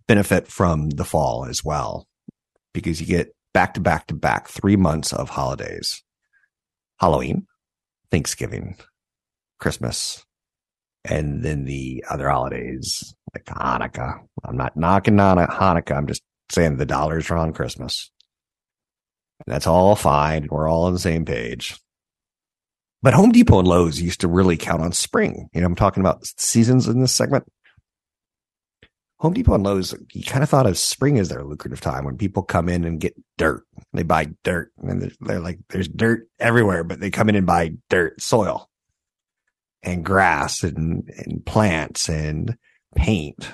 benefit 0.07 0.47
from 0.47 0.89
the 0.91 1.03
fall 1.03 1.45
as 1.45 1.65
well 1.65 2.07
because 2.73 3.01
you 3.01 3.05
get 3.05 3.35
back 3.53 3.73
to 3.73 3.81
back 3.81 4.07
to 4.07 4.13
back 4.13 4.47
three 4.47 4.77
months 4.77 5.11
of 5.11 5.29
holidays. 5.29 6.01
Halloween, 6.99 7.45
Thanksgiving, 8.11 8.75
Christmas, 9.59 10.23
and 11.05 11.43
then 11.43 11.65
the 11.65 12.03
other 12.09 12.29
holidays 12.29 13.13
like 13.33 13.45
Hanukkah. 13.45 14.19
I'm 14.43 14.57
not 14.57 14.75
knocking 14.75 15.19
on 15.19 15.37
Hanukkah. 15.37 15.95
I'm 15.95 16.07
just 16.07 16.23
saying 16.51 16.77
the 16.77 16.85
dollars 16.85 17.29
are 17.29 17.37
on 17.37 17.53
Christmas. 17.53 18.11
And 19.45 19.53
that's 19.53 19.67
all 19.67 19.95
fine. 19.95 20.47
We're 20.49 20.67
all 20.67 20.85
on 20.85 20.93
the 20.93 20.99
same 20.99 21.25
page. 21.25 21.77
But 23.01 23.13
Home 23.13 23.31
Depot 23.31 23.59
and 23.59 23.67
Lowe's 23.67 24.01
used 24.01 24.21
to 24.21 24.27
really 24.27 24.57
count 24.57 24.81
on 24.81 24.91
spring. 24.91 25.47
You 25.53 25.61
know, 25.61 25.67
I'm 25.67 25.75
talking 25.75 26.01
about 26.01 26.25
seasons 26.25 26.87
in 26.87 26.99
this 26.99 27.15
segment. 27.15 27.45
Home 29.19 29.33
Depot 29.33 29.53
and 29.53 29.63
Lowe's, 29.63 29.93
you 30.13 30.23
kind 30.23 30.43
of 30.43 30.49
thought 30.49 30.65
of 30.65 30.77
spring 30.77 31.19
as 31.19 31.27
their 31.27 31.43
lucrative 31.43 31.81
time 31.81 32.05
when 32.05 32.17
people 32.17 32.41
come 32.41 32.69
in 32.69 32.85
and 32.85 33.01
get 33.01 33.15
dirt. 33.37 33.65
They 33.91 34.03
buy 34.03 34.29
dirt 34.43 34.71
and 34.77 35.01
they're, 35.01 35.11
they're 35.19 35.39
like, 35.41 35.59
there's 35.69 35.89
dirt 35.89 36.27
everywhere, 36.39 36.85
but 36.85 37.01
they 37.01 37.11
come 37.11 37.27
in 37.27 37.35
and 37.35 37.45
buy 37.45 37.73
dirt, 37.89 38.21
soil 38.21 38.69
and 39.83 40.05
grass 40.05 40.63
and, 40.63 41.09
and 41.17 41.45
plants 41.45 42.07
and 42.09 42.57
paint. 42.95 43.49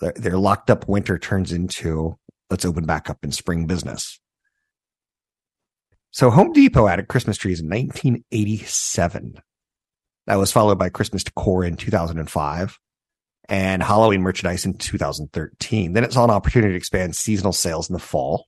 Their, 0.00 0.12
their 0.14 0.38
locked 0.38 0.70
up 0.70 0.86
winter 0.88 1.18
turns 1.18 1.52
into 1.52 2.18
let's 2.50 2.64
open 2.64 2.84
back 2.84 3.08
up 3.08 3.18
in 3.22 3.32
spring 3.32 3.66
business. 3.66 4.20
So 6.10 6.30
Home 6.30 6.52
Depot 6.52 6.86
added 6.86 7.08
Christmas 7.08 7.36
trees 7.36 7.60
in 7.60 7.68
1987. 7.68 9.40
That 10.26 10.36
was 10.36 10.52
followed 10.52 10.78
by 10.78 10.90
Christmas 10.90 11.24
decor 11.24 11.64
in 11.64 11.76
2005 11.76 12.78
and 13.48 13.82
Halloween 13.82 14.22
merchandise 14.22 14.66
in 14.66 14.74
2013. 14.74 15.92
Then 15.92 16.04
it 16.04 16.12
saw 16.12 16.24
an 16.24 16.30
opportunity 16.30 16.72
to 16.72 16.76
expand 16.76 17.16
seasonal 17.16 17.52
sales 17.52 17.88
in 17.88 17.94
the 17.94 17.98
fall. 17.98 18.46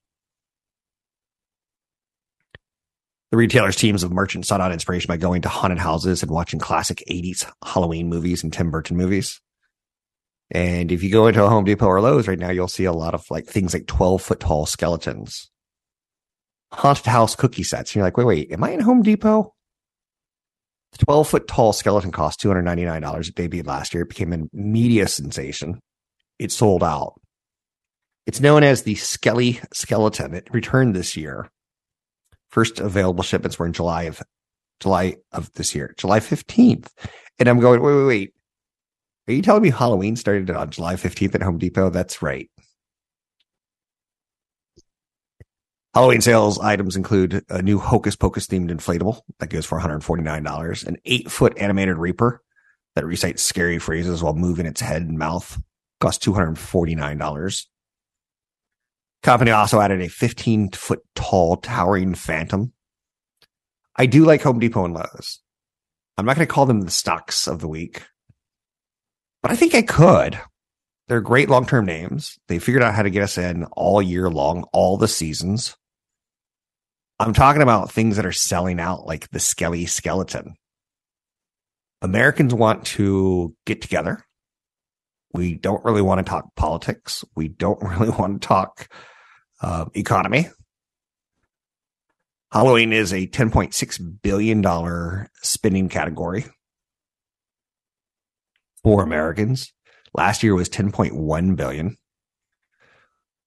The 3.31 3.37
retailer's 3.37 3.77
teams 3.77 4.03
of 4.03 4.11
merchants 4.11 4.49
sought 4.49 4.61
out 4.61 4.73
inspiration 4.73 5.07
by 5.07 5.17
going 5.17 5.43
to 5.43 5.49
haunted 5.49 5.79
houses 5.79 6.21
and 6.21 6.29
watching 6.29 6.59
classic 6.59 7.01
80s 7.09 7.49
Halloween 7.63 8.09
movies 8.09 8.43
and 8.43 8.51
Tim 8.51 8.69
Burton 8.69 8.97
movies. 8.97 9.39
And 10.51 10.91
if 10.91 11.01
you 11.01 11.09
go 11.09 11.27
into 11.27 11.43
a 11.43 11.49
Home 11.49 11.63
Depot 11.63 11.85
or 11.85 12.01
Lowe's 12.01 12.27
right 12.27 12.37
now, 12.37 12.49
you'll 12.49 12.67
see 12.67 12.83
a 12.83 12.91
lot 12.91 13.13
of 13.13 13.25
like 13.31 13.45
things 13.47 13.73
like 13.73 13.87
12 13.87 14.21
foot 14.21 14.41
tall 14.41 14.65
skeletons, 14.65 15.49
haunted 16.73 17.05
house 17.05 17.35
cookie 17.35 17.63
sets. 17.63 17.91
And 17.91 17.95
you're 17.95 18.03
like, 18.03 18.17
wait, 18.17 18.27
wait, 18.27 18.51
am 18.51 18.63
I 18.65 18.71
in 18.71 18.81
Home 18.81 19.01
Depot? 19.01 19.53
The 20.93 21.05
12 21.05 21.29
foot 21.29 21.47
tall 21.47 21.73
skeleton 21.73 22.11
cost 22.11 22.41
$299. 22.41 23.29
It 23.29 23.35
debuted 23.35 23.67
last 23.67 23.93
year. 23.93 24.03
It 24.03 24.09
became 24.09 24.33
a 24.33 24.39
media 24.53 25.07
sensation. 25.07 25.79
It 26.37 26.51
sold 26.51 26.83
out. 26.83 27.19
It's 28.27 28.41
known 28.41 28.63
as 28.63 28.83
the 28.83 28.95
Skelly 28.95 29.59
skeleton. 29.73 30.33
It 30.33 30.47
returned 30.51 30.95
this 30.95 31.15
year. 31.15 31.49
First 32.49 32.79
available 32.79 33.23
shipments 33.23 33.57
were 33.57 33.65
in 33.65 33.73
July 33.73 34.03
of 34.03 34.21
July 34.79 35.15
of 35.31 35.51
this 35.53 35.73
year, 35.73 35.93
July 35.97 36.19
15th. 36.19 36.89
And 37.39 37.47
I'm 37.47 37.59
going, 37.59 37.81
wait, 37.81 37.95
wait, 37.95 38.05
wait. 38.05 38.33
Are 39.27 39.33
you 39.33 39.41
telling 39.41 39.61
me 39.61 39.69
Halloween 39.69 40.15
started 40.15 40.49
on 40.49 40.71
July 40.71 40.95
15th 40.95 41.35
at 41.35 41.43
Home 41.43 41.57
Depot? 41.57 41.89
That's 41.89 42.21
right. 42.21 42.49
Halloween 45.93 46.21
sales 46.21 46.57
items 46.57 46.95
include 46.95 47.43
a 47.49 47.61
new 47.61 47.77
Hocus 47.77 48.15
Pocus 48.15 48.47
themed 48.47 48.71
inflatable 48.71 49.19
that 49.39 49.49
goes 49.49 49.65
for 49.65 49.77
$149, 49.77 50.87
an 50.87 50.97
eight 51.03 51.29
foot 51.29 51.57
animated 51.57 51.97
Reaper 51.97 52.41
that 52.95 53.05
recites 53.05 53.43
scary 53.43 53.77
phrases 53.77 54.23
while 54.23 54.33
moving 54.33 54.65
its 54.65 54.79
head 54.79 55.01
and 55.01 55.17
mouth 55.17 55.61
costs 55.99 56.25
$249. 56.25 57.65
Company 59.21 59.51
also 59.51 59.81
added 59.81 60.01
a 60.01 60.07
15 60.07 60.71
foot 60.71 61.01
tall 61.13 61.57
towering 61.57 62.15
phantom. 62.15 62.71
I 63.95 64.05
do 64.05 64.25
like 64.25 64.41
Home 64.43 64.59
Depot 64.59 64.85
and 64.85 64.93
Lowe's. 64.93 65.41
I'm 66.17 66.25
not 66.25 66.37
going 66.37 66.47
to 66.47 66.53
call 66.53 66.65
them 66.65 66.81
the 66.81 66.91
stocks 66.91 67.47
of 67.47 67.59
the 67.59 67.67
week, 67.67 68.03
but 69.41 69.51
I 69.51 69.55
think 69.55 69.75
I 69.75 69.81
could. 69.81 70.39
They're 71.07 71.21
great 71.21 71.49
long 71.49 71.65
term 71.65 71.85
names. 71.85 72.39
They 72.47 72.59
figured 72.59 72.83
out 72.83 72.95
how 72.95 73.03
to 73.03 73.09
get 73.09 73.23
us 73.23 73.37
in 73.37 73.65
all 73.73 74.01
year 74.01 74.29
long, 74.29 74.63
all 74.71 74.97
the 74.97 75.07
seasons. 75.09 75.75
I'm 77.21 77.33
talking 77.33 77.61
about 77.61 77.91
things 77.91 78.15
that 78.15 78.25
are 78.25 78.31
selling 78.31 78.79
out 78.79 79.05
like 79.05 79.29
the 79.29 79.39
Skelly 79.39 79.85
skeleton. 79.85 80.55
Americans 82.01 82.51
want 82.51 82.83
to 82.87 83.55
get 83.67 83.79
together. 83.79 84.25
We 85.31 85.53
don't 85.53 85.85
really 85.85 86.01
want 86.01 86.17
to 86.17 86.27
talk 86.27 86.55
politics. 86.55 87.23
We 87.35 87.47
don't 87.47 87.79
really 87.99 88.09
want 88.09 88.41
to 88.41 88.47
talk 88.47 88.87
uh, 89.61 89.85
economy. 89.93 90.49
Halloween 92.51 92.91
is 92.91 93.13
a 93.13 93.27
$10.6 93.27 94.21
billion 94.23 95.27
spending 95.43 95.89
category 95.89 96.45
for 98.81 99.03
Americans. 99.03 99.71
Last 100.15 100.41
year 100.41 100.55
was 100.55 100.69
10.1 100.69 101.55
billion 101.55 101.97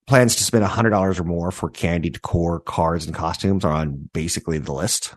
plans 0.07 0.35
to 0.35 0.43
spend 0.43 0.63
$100 0.65 1.19
or 1.19 1.23
more 1.23 1.51
for 1.51 1.69
candy, 1.69 2.09
decor, 2.09 2.59
cards, 2.59 3.05
and 3.05 3.15
costumes 3.15 3.65
are 3.65 3.71
on 3.71 4.09
basically 4.13 4.57
the 4.57 4.73
list. 4.73 5.15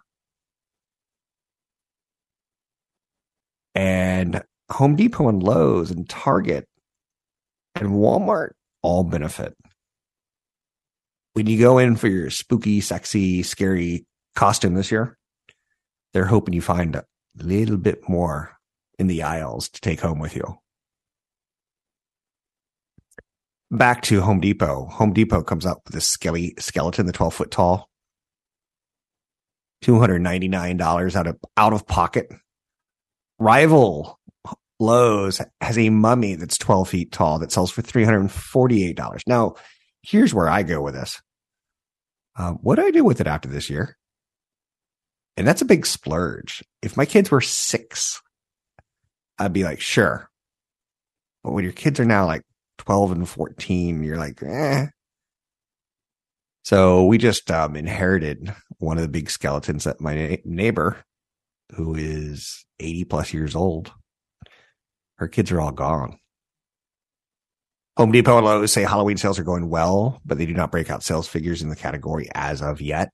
And 3.75 4.43
Home 4.71 4.97
Depot 4.97 5.29
and 5.29 5.43
Lowe's 5.43 5.91
and 5.91 6.09
Target 6.09 6.67
and 7.75 7.91
Walmart 7.91 8.51
all 8.83 9.05
benefit. 9.05 9.55
When 11.35 11.47
you 11.47 11.59
go 11.59 11.79
in 11.79 11.97
for 11.97 12.09
your 12.09 12.31
spooky, 12.31 12.81
sexy, 12.81 13.43
scary 13.43 14.07
costume 14.35 14.75
this 14.75 14.91
year, 14.91 15.17
they're 16.13 16.25
hoping 16.25 16.55
you 16.55 16.63
find 16.63 16.97
a 16.97 17.05
little 17.37 17.77
bit 17.77 18.09
more 18.09 18.57
in 18.99 19.07
the 19.07 19.23
aisles 19.23 19.69
to 19.69 19.81
take 19.81 20.01
home 20.01 20.19
with 20.19 20.35
you 20.35 20.59
back 23.71 24.03
to 24.03 24.21
Home 24.21 24.41
Depot. 24.41 24.87
Home 24.87 25.13
Depot 25.13 25.43
comes 25.43 25.67
out 25.67 25.83
with 25.87 25.95
a 25.95 26.01
skelly 26.01 26.55
skeleton, 26.59 27.07
the 27.07 27.13
12 27.13 27.35
foot 27.35 27.51
tall. 27.51 27.89
$299 29.85 31.15
out 31.15 31.27
of 31.27 31.37
out 31.57 31.73
of 31.73 31.87
pocket. 31.87 32.33
Rival 33.39 34.19
Lowe's 34.81 35.41
has 35.61 35.79
a 35.79 35.91
mummy 35.91 36.35
that's 36.35 36.59
12 36.59 36.89
feet 36.89 37.13
tall 37.13 37.39
that 37.39 37.53
sells 37.53 37.71
for 37.71 37.83
$348. 37.83 39.21
Now, 39.27 39.55
here's 40.03 40.35
where 40.35 40.49
I 40.49 40.63
go 40.63 40.81
with 40.83 40.95
this. 40.95 41.21
Uh, 42.37 42.53
what 42.53 42.77
do 42.77 42.87
I 42.87 42.91
do 42.91 43.05
with 43.05 43.21
it 43.21 43.27
after 43.27 43.49
this 43.49 43.69
year? 43.69 43.97
And 45.37 45.47
that's 45.47 45.63
a 45.63 45.67
big 45.67 45.87
splurge. 45.87 46.65
If 46.83 46.97
my 46.97 47.05
kids 47.07 47.31
were 47.31 47.41
six, 47.41 48.21
I'd 49.39 49.53
be 49.53 49.65
like, 49.65 49.81
sure. 49.81 50.29
But 51.43 51.53
when 51.53 51.65
your 51.65 51.73
kids 51.73 52.01
are 52.01 52.05
now 52.05 52.27
like 52.27 52.43
12 52.79 53.13
and 53.13 53.29
14, 53.29 54.03
you're 54.03 54.17
like, 54.17 54.43
eh. 54.43 54.87
So 56.63 57.07
we 57.07 57.19
just 57.19 57.51
um, 57.51 57.77
inherited 57.77 58.55
one 58.79 58.99
of 58.99 59.03
the 59.03 59.09
big 59.09 59.31
skeletons 59.31 59.85
that 59.85 60.01
my 60.01 60.15
na- 60.15 60.37
neighbor, 60.45 60.99
who 61.75 61.95
is 61.95 62.65
80 62.81 63.05
plus 63.05 63.33
years 63.33 63.55
old, 63.55 63.93
her 65.17 65.29
kids 65.29 65.51
are 65.51 65.61
all 65.61 65.73
gone. 65.73 66.19
Home 67.97 68.13
Depot 68.13 68.37
and 68.37 68.47
Lowe's 68.47 68.73
say 68.73 68.83
Halloween 68.83 69.17
sales 69.17 69.39
are 69.41 69.45
going 69.45 69.69
well, 69.69 70.21
but 70.25 70.39
they 70.39 70.47
do 70.47 70.55
not 70.55 70.71
break 70.71 70.89
out 70.89 71.03
sales 71.03 71.27
figures 71.27 71.63
in 71.63 71.69
the 71.69 71.77
category 71.77 72.29
as 72.35 72.63
of 72.63 72.81
yet. 72.81 73.11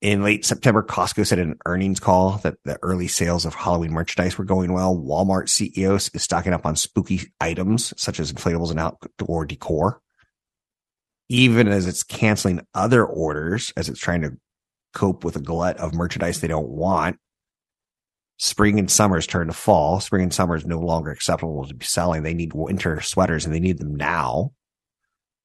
In 0.00 0.22
late 0.22 0.46
September, 0.46 0.82
Costco 0.82 1.26
said 1.26 1.38
in 1.38 1.50
an 1.50 1.58
earnings 1.66 2.00
call 2.00 2.38
that 2.38 2.56
the 2.64 2.78
early 2.82 3.06
sales 3.06 3.44
of 3.44 3.54
Halloween 3.54 3.92
merchandise 3.92 4.38
were 4.38 4.46
going 4.46 4.72
well. 4.72 4.96
Walmart 4.96 5.48
CEO 5.48 5.96
is 5.96 6.22
stocking 6.22 6.54
up 6.54 6.64
on 6.64 6.74
spooky 6.74 7.32
items 7.38 7.92
such 7.98 8.18
as 8.18 8.32
inflatables 8.32 8.70
and 8.70 8.80
outdoor 8.80 9.44
decor, 9.44 10.00
even 11.28 11.68
as 11.68 11.86
it's 11.86 12.02
canceling 12.02 12.66
other 12.74 13.04
orders 13.04 13.74
as 13.76 13.90
it's 13.90 14.00
trying 14.00 14.22
to 14.22 14.38
cope 14.94 15.22
with 15.22 15.36
a 15.36 15.40
glut 15.40 15.76
of 15.76 15.92
merchandise 15.92 16.40
they 16.40 16.48
don't 16.48 16.70
want. 16.70 17.18
Spring 18.38 18.78
and 18.78 18.90
summer's 18.90 19.26
turn 19.26 19.48
to 19.48 19.52
fall. 19.52 20.00
Spring 20.00 20.22
and 20.22 20.32
summer 20.32 20.56
is 20.56 20.64
no 20.64 20.80
longer 20.80 21.10
acceptable 21.10 21.66
to 21.66 21.74
be 21.74 21.84
selling. 21.84 22.22
They 22.22 22.32
need 22.32 22.54
winter 22.54 23.02
sweaters 23.02 23.44
and 23.44 23.54
they 23.54 23.60
need 23.60 23.76
them 23.76 23.94
now. 23.96 24.52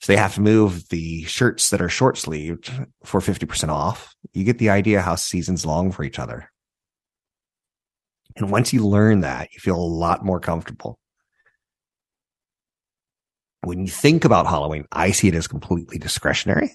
So 0.02 0.12
they 0.14 0.18
have 0.18 0.36
to 0.36 0.42
move 0.42 0.90
the 0.90 1.24
shirts 1.24 1.70
that 1.70 1.82
are 1.82 1.90
short 1.90 2.18
sleeved 2.18 2.72
for 3.04 3.22
50% 3.22 3.70
off. 3.70 4.14
You 4.34 4.44
get 4.44 4.60
the 4.60 4.70
idea 4.70 5.02
how 5.02 5.16
seasons 5.16 5.66
long 5.66 5.92
for 5.92 6.04
each 6.04 6.20
other. 6.20 6.52
And 8.36 8.52
once 8.52 8.74
you 8.74 8.86
learn 8.86 9.22
that, 9.22 9.50
you 9.54 9.60
feel 9.60 9.78
a 9.78 9.78
lot 9.78 10.26
more 10.26 10.40
comfortable. 10.40 11.00
When 13.62 13.80
you 13.80 13.88
think 13.88 14.26
about 14.26 14.46
Halloween, 14.46 14.86
I 14.92 15.12
see 15.12 15.30
it 15.30 15.36
as 15.36 15.48
completely 15.48 15.98
discretionary. 15.98 16.72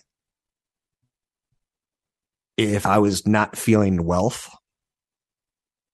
If 2.57 2.85
I 2.87 2.99
was 2.99 3.27
not 3.27 3.57
feeling 3.57 4.05
wealth, 4.05 4.51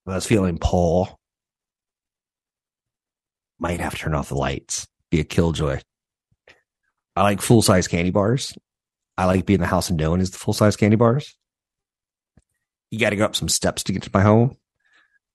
I 0.07 0.15
was 0.15 0.27
feeling 0.27 0.59
poor, 0.59 1.09
might 3.59 3.81
have 3.81 3.95
to 3.95 3.99
turn 3.99 4.15
off 4.15 4.29
the 4.29 4.37
lights, 4.37 4.87
be 5.11 5.21
a 5.21 5.25
killjoy. 5.25 5.81
I 7.17 7.23
like 7.23 7.41
full 7.41 7.63
size 7.63 7.89
candy 7.89 8.11
bars. 8.11 8.57
I 9.17 9.25
like 9.25 9.47
being 9.47 9.61
the 9.61 9.67
house 9.67 9.89
and 9.89 9.99
known 9.99 10.21
as 10.21 10.31
the 10.31 10.39
full 10.39 10.53
size 10.53 10.77
candy 10.77 10.97
bars. 10.97 11.35
You 12.91 12.99
got 12.99 13.11
to 13.11 13.17
go 13.17 13.25
up 13.25 13.35
some 13.35 13.49
steps 13.49 13.83
to 13.85 13.93
get 13.93 14.03
to 14.03 14.11
my 14.13 14.21
home. 14.21 14.57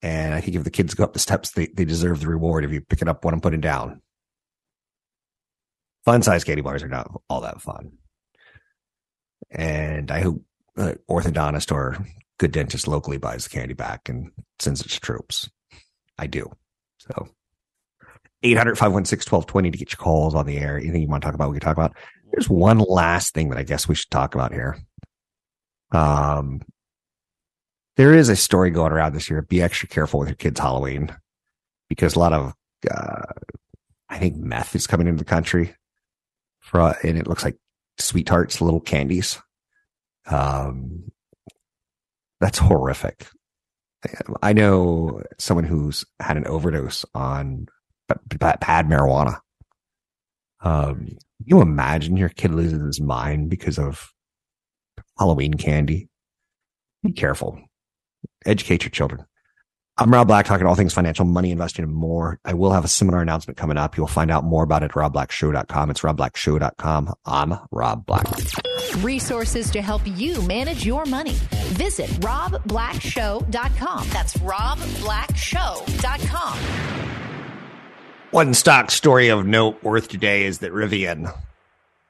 And 0.03 0.33
I 0.33 0.41
think 0.41 0.55
if 0.55 0.63
the 0.63 0.69
kids 0.71 0.93
go 0.93 1.03
up 1.03 1.13
the 1.13 1.19
steps, 1.19 1.51
they, 1.51 1.67
they 1.67 1.85
deserve 1.85 2.21
the 2.21 2.27
reward 2.27 2.63
if 2.63 2.71
you 2.71 2.81
pick 2.81 3.01
it 3.01 3.07
up 3.07 3.25
when 3.25 3.33
I'm 3.33 3.41
putting 3.41 3.61
down. 3.61 4.01
Fun 6.05 6.23
size 6.23 6.43
candy 6.43 6.61
bars 6.61 6.83
are 6.83 6.87
not 6.87 7.11
all 7.29 7.41
that 7.41 7.61
fun. 7.61 7.93
And 9.49 10.09
I 10.11 10.21
hope 10.21 10.43
uh, 10.77 10.93
orthodontist 11.09 11.71
or 11.71 12.05
good 12.37 12.51
dentist 12.51 12.87
locally 12.87 13.17
buys 13.17 13.43
the 13.43 13.49
candy 13.49 13.73
back 13.73 14.09
and 14.09 14.31
sends 14.59 14.81
it 14.81 14.89
to 14.89 14.99
troops. 14.99 15.49
I 16.17 16.27
do. 16.27 16.51
So 16.99 17.27
800 18.43 18.77
516 18.77 19.31
1220 19.31 19.71
to 19.71 19.77
get 19.77 19.91
your 19.91 19.97
calls 19.97 20.35
on 20.35 20.45
the 20.45 20.57
air. 20.57 20.77
Anything 20.77 21.01
you 21.01 21.07
want 21.07 21.21
to 21.21 21.27
talk 21.27 21.35
about, 21.35 21.49
we 21.49 21.59
can 21.59 21.61
talk 21.61 21.77
about. 21.77 21.95
There's 22.31 22.49
one 22.49 22.79
last 22.79 23.33
thing 23.33 23.49
that 23.49 23.57
I 23.57 23.63
guess 23.63 23.87
we 23.87 23.95
should 23.95 24.09
talk 24.09 24.35
about 24.35 24.53
here. 24.53 24.77
Um, 25.91 26.61
there 27.97 28.13
is 28.13 28.29
a 28.29 28.35
story 28.35 28.71
going 28.71 28.91
around 28.91 29.13
this 29.13 29.29
year. 29.29 29.41
Be 29.41 29.61
extra 29.61 29.87
careful 29.87 30.19
with 30.19 30.29
your 30.29 30.35
kids' 30.35 30.59
Halloween 30.59 31.15
because 31.89 32.15
a 32.15 32.19
lot 32.19 32.33
of, 32.33 32.53
uh, 32.89 33.23
I 34.09 34.17
think 34.17 34.37
meth 34.37 34.75
is 34.75 34.87
coming 34.87 35.07
into 35.07 35.19
the 35.19 35.29
country 35.29 35.75
for, 36.59 36.95
and 37.03 37.17
it 37.17 37.27
looks 37.27 37.43
like 37.43 37.57
sweethearts, 37.99 38.61
little 38.61 38.79
candies. 38.79 39.39
Um, 40.25 41.11
that's 42.39 42.57
horrific. 42.57 43.27
I 44.41 44.53
know 44.53 45.21
someone 45.37 45.65
who's 45.65 46.05
had 46.19 46.37
an 46.37 46.47
overdose 46.47 47.05
on 47.13 47.67
pad 48.39 48.87
marijuana. 48.87 49.39
Um, 50.61 51.17
you 51.43 51.61
imagine 51.61 52.17
your 52.17 52.29
kid 52.29 52.51
loses 52.51 52.81
his 52.81 53.01
mind 53.01 53.49
because 53.49 53.79
of 53.79 54.13
Halloween 55.17 55.55
candy? 55.55 56.07
Be 57.03 57.11
careful. 57.11 57.59
Educate 58.45 58.83
your 58.83 58.91
children. 58.91 59.25
I'm 59.97 60.11
Rob 60.11 60.27
Black, 60.27 60.45
talking 60.45 60.65
all 60.65 60.75
things 60.75 60.93
financial, 60.93 61.25
money, 61.25 61.51
investing, 61.51 61.83
and 61.83 61.93
more. 61.93 62.39
I 62.45 62.53
will 62.53 62.71
have 62.71 62.85
a 62.85 62.87
seminar 62.87 63.21
announcement 63.21 63.57
coming 63.57 63.77
up. 63.77 63.97
You'll 63.97 64.07
find 64.07 64.31
out 64.31 64.43
more 64.43 64.63
about 64.63 64.83
it 64.83 64.85
at 64.85 64.91
robblackshow.com. 64.93 65.91
It's 65.91 66.01
robblackshow.com. 66.01 67.13
I'm 67.25 67.55
Rob 67.71 68.05
Black. 68.05 68.25
Resources 68.99 69.69
to 69.71 69.81
help 69.81 70.01
you 70.05 70.41
manage 70.43 70.85
your 70.85 71.05
money. 71.05 71.33
Visit 71.73 72.09
robblackshow.com. 72.21 74.09
That's 74.09 74.37
robblackshow.com. 74.37 77.30
One 78.31 78.53
stock 78.53 78.91
story 78.91 79.27
of 79.27 79.45
note 79.45 79.83
worth 79.83 80.07
today 80.07 80.45
is 80.45 80.59
that 80.59 80.71
Rivian 80.71 81.37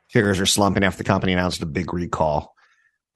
shares 0.10 0.40
are 0.40 0.46
slumping 0.46 0.84
after 0.84 1.00
the 1.00 1.04
company 1.04 1.34
announced 1.34 1.64
a 1.64 1.66
big 1.66 1.92
recall. 1.92 2.54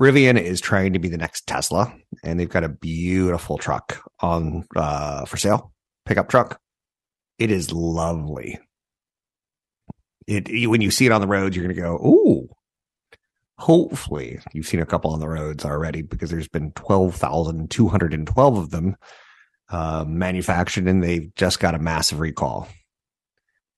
Rivian 0.02 0.42
is 0.42 0.60
trying 0.60 0.94
to 0.94 1.00
be 1.00 1.08
the 1.08 1.18
next 1.18 1.46
Tesla, 1.46 1.96
and 2.24 2.40
they've 2.40 2.50
got 2.50 2.64
a 2.64 2.70
beautiful 2.70 3.60
truck 3.60 4.02
on 4.22 4.66
uh, 4.76 5.26
for 5.26 5.38
sale, 5.38 5.72
pickup 6.06 6.30
truck. 6.30 6.60
It 7.38 7.52
is 7.52 7.72
lovely. 7.72 8.58
It 10.26 10.68
when 10.68 10.82
you 10.82 10.90
see 10.90 11.06
it 11.06 11.12
on 11.12 11.22
the 11.22 11.28
road, 11.28 11.56
you're 11.56 11.64
going 11.64 11.76
to 11.76 11.82
go, 11.82 11.98
"Ooh!" 11.98 12.50
Hopefully, 13.60 14.40
you've 14.52 14.66
seen 14.66 14.82
a 14.82 14.86
couple 14.86 15.12
on 15.12 15.20
the 15.20 15.30
roads 15.30 15.64
already 15.64 16.02
because 16.02 16.32
there's 16.32 16.48
been 16.48 16.72
twelve 16.72 17.14
thousand 17.16 17.70
two 17.70 17.88
hundred 17.88 18.16
and 18.16 18.26
twelve 18.26 18.58
of 18.58 18.72
them 18.72 18.96
uh, 19.70 20.04
manufactured, 20.08 20.88
and 20.88 21.04
they've 21.04 21.34
just 21.36 21.60
got 21.60 21.76
a 21.76 21.80
massive 21.80 22.20
recall. 22.20 22.68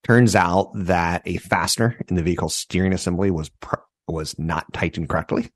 Turns 0.08 0.38
out 0.38 0.72
that 0.74 1.22
a 1.26 1.36
fastener 1.36 2.00
in 2.08 2.16
the 2.16 2.24
vehicle 2.24 2.48
steering 2.48 2.94
assembly 2.94 3.30
was 3.30 3.50
pr- 3.50 3.76
was 4.08 4.40
not 4.40 4.72
tightened 4.72 5.10
correctly. 5.10 5.52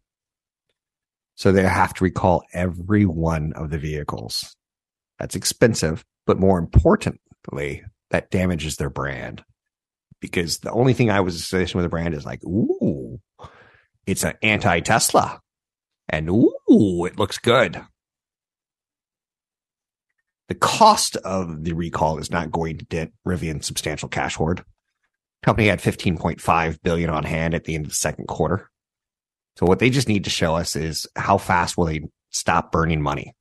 So 1.35 1.53
they 1.53 1.63
have 1.63 1.93
to 1.93 2.03
recall 2.03 2.43
every 2.51 3.05
one 3.05 3.53
of 3.53 3.69
the 3.69 3.77
vehicles. 3.77 4.57
That's 5.19 5.37
expensive, 5.37 6.03
but 6.27 6.37
more 6.37 6.59
importantly, 6.59 7.83
that 8.09 8.29
damages 8.29 8.75
their 8.75 8.89
brand. 8.89 9.41
Because 10.19 10.57
the 10.57 10.71
only 10.71 10.93
thing 10.93 11.09
I 11.09 11.21
was 11.21 11.35
associating 11.35 11.77
with 11.77 11.85
the 11.85 11.89
brand 11.89 12.13
is 12.13 12.25
like, 12.25 12.43
ooh, 12.43 13.21
it's 14.05 14.25
an 14.25 14.33
anti 14.43 14.81
Tesla. 14.81 15.39
And 16.09 16.29
ooh, 16.29 17.05
it 17.05 17.17
looks 17.17 17.37
good. 17.37 17.81
The 20.51 20.55
cost 20.55 21.15
of 21.15 21.63
the 21.63 21.71
recall 21.71 22.17
is 22.17 22.29
not 22.29 22.51
going 22.51 22.77
to 22.79 22.83
dent 22.83 23.13
Rivian's 23.25 23.65
substantial 23.65 24.09
cash 24.09 24.35
hoard. 24.35 24.65
Company 25.43 25.69
had 25.69 25.79
15.5 25.79 26.83
billion 26.83 27.09
on 27.09 27.23
hand 27.23 27.53
at 27.53 27.63
the 27.63 27.73
end 27.73 27.85
of 27.85 27.91
the 27.91 27.95
second 27.95 28.27
quarter. 28.27 28.69
So 29.55 29.65
what 29.65 29.79
they 29.79 29.89
just 29.89 30.09
need 30.09 30.25
to 30.25 30.29
show 30.29 30.55
us 30.55 30.75
is 30.75 31.07
how 31.15 31.37
fast 31.37 31.77
will 31.77 31.85
they 31.85 32.01
stop 32.31 32.69
burning 32.69 33.01
money. 33.01 33.33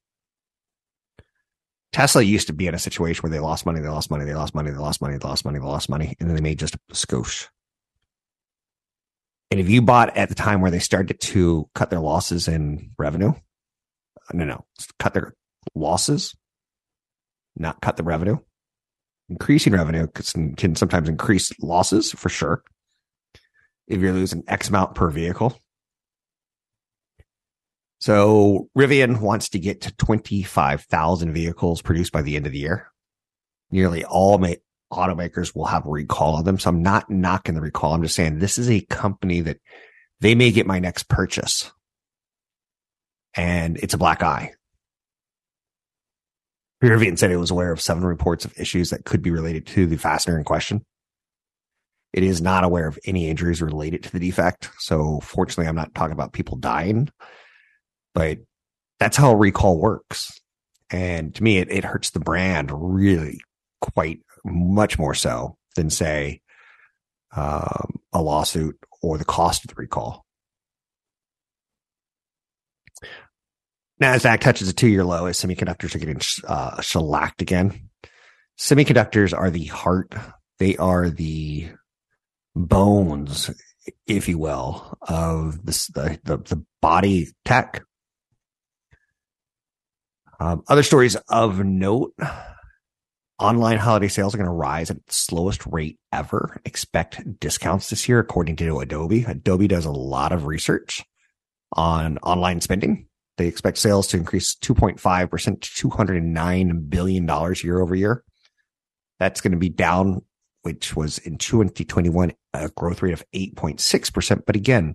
Tesla 1.93 2.23
used 2.23 2.47
to 2.47 2.53
be 2.53 2.69
in 2.69 2.77
a 2.77 2.79
situation 2.79 3.23
where 3.23 3.33
they 3.33 3.41
lost 3.41 3.67
money, 3.67 3.81
they 3.81 3.89
lost 3.89 4.09
money, 4.09 4.25
they 4.25 4.37
lost 4.37 4.55
money, 4.55 4.71
they 4.71 4.79
lost 4.79 5.03
money, 5.03 5.19
they 5.19 5.27
lost 5.27 5.45
money, 5.45 5.59
they 5.59 5.65
lost 5.65 5.89
money, 5.91 6.15
and 6.21 6.29
then 6.29 6.37
they 6.37 6.43
made 6.43 6.61
just 6.61 6.77
a 6.77 6.95
skosh. 6.95 7.49
And 9.51 9.59
if 9.59 9.69
you 9.69 9.83
bought 9.83 10.17
at 10.17 10.29
the 10.29 10.37
time 10.37 10.61
where 10.61 10.71
they 10.71 10.79
started 10.79 11.19
to 11.23 11.69
cut 11.75 11.91
their 11.91 11.99
losses 11.99 12.47
in 12.47 12.93
revenue, 12.97 13.33
no, 14.33 14.45
no, 14.45 14.65
cut 15.01 15.13
their 15.13 15.35
losses, 15.75 16.37
not 17.57 17.81
cut 17.81 17.97
the 17.97 18.03
revenue. 18.03 18.39
Increasing 19.29 19.73
revenue 19.73 20.09
can 20.09 20.75
sometimes 20.75 21.09
increase 21.09 21.53
losses 21.61 22.11
for 22.13 22.29
sure. 22.29 22.63
If 23.87 24.01
you're 24.01 24.13
losing 24.13 24.45
X 24.49 24.69
amount 24.69 24.95
per 24.95 25.11
vehicle. 25.11 25.59
So 28.01 28.69
Rivian 28.77 29.21
wants 29.21 29.51
to 29.51 29.59
get 29.59 29.83
to 29.83 29.95
25,000 29.97 31.33
vehicles 31.33 31.83
produced 31.83 32.13
by 32.13 32.23
the 32.23 32.37
end 32.37 32.47
of 32.47 32.53
the 32.53 32.59
year. 32.59 32.91
Nearly 33.71 34.05
all 34.05 34.39
ma- 34.39 34.55
automakers 34.93 35.55
will 35.55 35.67
have 35.67 35.87
a 35.87 35.91
recall 35.91 36.37
on 36.37 36.45
them. 36.45 36.59
So 36.59 36.71
I'm 36.71 36.83
not 36.83 37.11
knocking 37.11 37.55
the 37.55 37.61
recall. 37.61 37.93
I'm 37.93 38.03
just 38.03 38.17
saying 38.17 38.39
this 38.39 38.59
is 38.59 38.71
a 38.71 38.81
company 38.81 39.43
that 39.43 39.59
they 40.21 40.35
may 40.35 40.51
get 40.51 40.67
my 40.67 40.79
next 40.79 41.09
purchase. 41.09 41.71
And 43.35 43.77
it's 43.77 43.95
a 43.95 43.99
black 43.99 44.23
eye. 44.23 44.53
Rivian 46.83 47.19
said 47.19 47.31
it 47.31 47.37
was 47.37 47.51
aware 47.51 47.73
of 47.73 47.81
seven 47.81 48.05
reports 48.05 48.45
of 48.45 48.59
issues 48.59 48.91
that 48.91 49.05
could 49.05 49.23
be 49.23 49.31
related 49.31 49.67
to 49.69 49.87
the 49.87 49.97
fastener 49.97 50.39
in 50.39 50.45
question. 50.45 50.85
It 52.13 52.23
is 52.23 52.41
not 52.41 52.65
aware 52.65 52.87
of 52.87 52.99
any 53.05 53.29
injuries 53.29 53.63
related 53.63 54.03
to 54.05 54.13
the 54.13 54.19
defect. 54.19 54.71
So 54.79 55.21
fortunately, 55.21 55.69
I'm 55.69 55.77
not 55.77 55.95
talking 55.95 56.13
about 56.13 56.33
people 56.33 56.57
dying, 56.57 57.09
but 58.15 58.39
that's 58.99 59.17
how 59.17 59.31
a 59.31 59.37
recall 59.37 59.79
works. 59.79 60.33
And 60.91 61.35
to 61.35 61.43
me, 61.43 61.59
it, 61.59 61.71
it 61.71 61.85
hurts 61.85 62.11
the 62.11 62.21
brand 62.21 62.71
really 62.73 63.41
quite 63.81 64.21
much 64.45 64.99
more 64.99 65.15
so 65.15 65.57
than 65.77 65.91
say 65.91 66.41
um, 67.37 68.01
a 68.13 68.21
lawsuit 68.21 68.77
or 69.03 69.19
the 69.19 69.25
cost 69.25 69.65
of 69.65 69.69
the 69.69 69.81
recall. 69.81 70.25
NASDAQ 74.01 74.41
touches 74.41 74.69
a 74.69 74.73
two 74.73 74.89
year 74.89 75.05
low 75.05 75.27
as 75.27 75.39
semiconductors 75.39 75.95
are 75.95 75.99
getting 75.99 76.21
uh, 76.47 76.81
shellacked 76.81 77.43
again. 77.43 77.91
Semiconductors 78.59 79.37
are 79.37 79.51
the 79.51 79.67
heart, 79.67 80.15
they 80.59 80.77
are 80.77 81.11
the 81.11 81.69
bones, 82.55 83.51
if 84.07 84.29
you 84.29 84.39
will, 84.39 84.99
of 85.03 85.65
this, 85.65 85.87
the, 85.89 86.19
the, 86.25 86.39
the 86.39 86.65
body 86.81 87.29
tech. 87.45 87.85
Um, 90.39 90.63
other 90.69 90.83
stories 90.83 91.17
of 91.29 91.63
note 91.65 92.15
online 93.39 93.77
holiday 93.79 94.09
sales 94.09 94.35
are 94.35 94.39
going 94.39 94.47
to 94.47 94.53
rise 94.53 94.91
at 94.91 94.97
the 94.97 95.13
slowest 95.13 95.67
rate 95.67 95.99
ever. 96.13 96.61
Expect 96.65 97.39
discounts 97.39 97.91
this 97.91 98.09
year, 98.09 98.19
according 98.19 98.57
to 98.57 98.81
Adobe. 98.81 99.25
Adobe 99.25 99.69
does 99.69 99.85
a 99.85 99.91
lot 99.91 100.33
of 100.33 100.47
research 100.47 101.05
on 101.73 102.19
online 102.19 102.63
spending. 102.63 103.07
They 103.41 103.49
expect 103.49 103.79
sales 103.79 104.07
to 104.09 104.19
increase 104.19 104.55
2.5% 104.57 105.61
to 105.63 105.89
$209 105.89 106.91
billion 106.91 107.55
year 107.65 107.81
over 107.81 107.95
year. 107.95 108.23
That's 109.19 109.41
going 109.41 109.53
to 109.53 109.57
be 109.57 109.71
down, 109.71 110.21
which 110.61 110.95
was 110.95 111.17
in 111.17 111.39
2021, 111.39 112.35
a 112.53 112.69
growth 112.69 113.01
rate 113.01 113.15
of 113.15 113.25
8.6%. 113.35 114.43
But 114.45 114.57
again, 114.57 114.95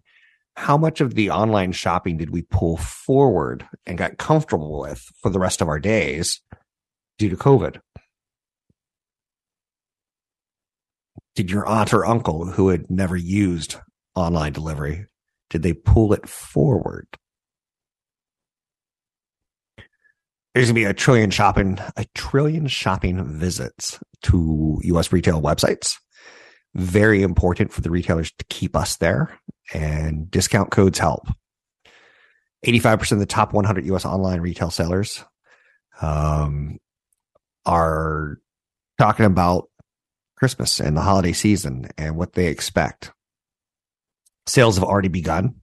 how 0.58 0.78
much 0.78 1.02
of 1.02 1.16
the 1.16 1.32
online 1.32 1.72
shopping 1.72 2.18
did 2.18 2.30
we 2.30 2.44
pull 2.44 2.78
forward 2.78 3.68
and 3.88 3.98
got 3.98 4.20
comfortable 4.20 4.80
with 4.80 5.04
for 5.24 5.32
the 5.32 5.40
rest 5.40 5.60
of 5.60 5.68
our 5.68 5.80
days 5.80 6.42
due 7.18 7.30
to 7.30 7.36
COVID? 7.36 7.80
Did 11.34 11.50
your 11.50 11.66
aunt 11.66 11.96
or 11.96 12.06
uncle 12.06 12.46
who 12.46 12.70
had 12.70 12.92
never 12.92 13.18
used 13.18 13.78
online 14.14 14.54
delivery, 14.54 15.08
did 15.50 15.64
they 15.64 15.74
pull 15.74 16.14
it 16.14 16.30
forward? 16.30 17.08
There's 20.56 20.70
to 20.70 20.74
be 20.74 20.86
a 20.86 20.94
trillion 20.94 21.32
shopping, 21.32 21.80
a 21.98 22.06
trillion 22.16 22.68
shopping 22.68 23.22
visits 23.26 24.00
to 24.22 24.80
US 24.84 25.12
retail 25.12 25.42
websites. 25.42 25.98
Very 26.74 27.24
important 27.24 27.74
for 27.74 27.82
the 27.82 27.92
retailers 27.92 28.32
to 28.40 28.46
keep 28.46 28.74
us 28.74 28.96
there 28.96 29.38
and 29.74 30.32
discount 30.32 30.72
codes 30.72 30.98
help. 30.98 31.28
85% 32.66 33.12
of 33.12 33.20
the 33.20 33.26
top 33.26 33.52
100 33.52 33.86
US 33.88 34.06
online 34.06 34.40
retail 34.40 34.72
sellers 34.72 35.26
um, 36.02 36.78
are 37.66 38.40
talking 38.98 39.26
about 39.26 39.70
Christmas 40.38 40.80
and 40.80 40.96
the 40.96 41.02
holiday 41.02 41.34
season 41.34 41.90
and 41.98 42.16
what 42.16 42.32
they 42.32 42.48
expect. 42.48 43.12
Sales 44.48 44.76
have 44.76 44.86
already 44.86 45.10
begun. 45.10 45.56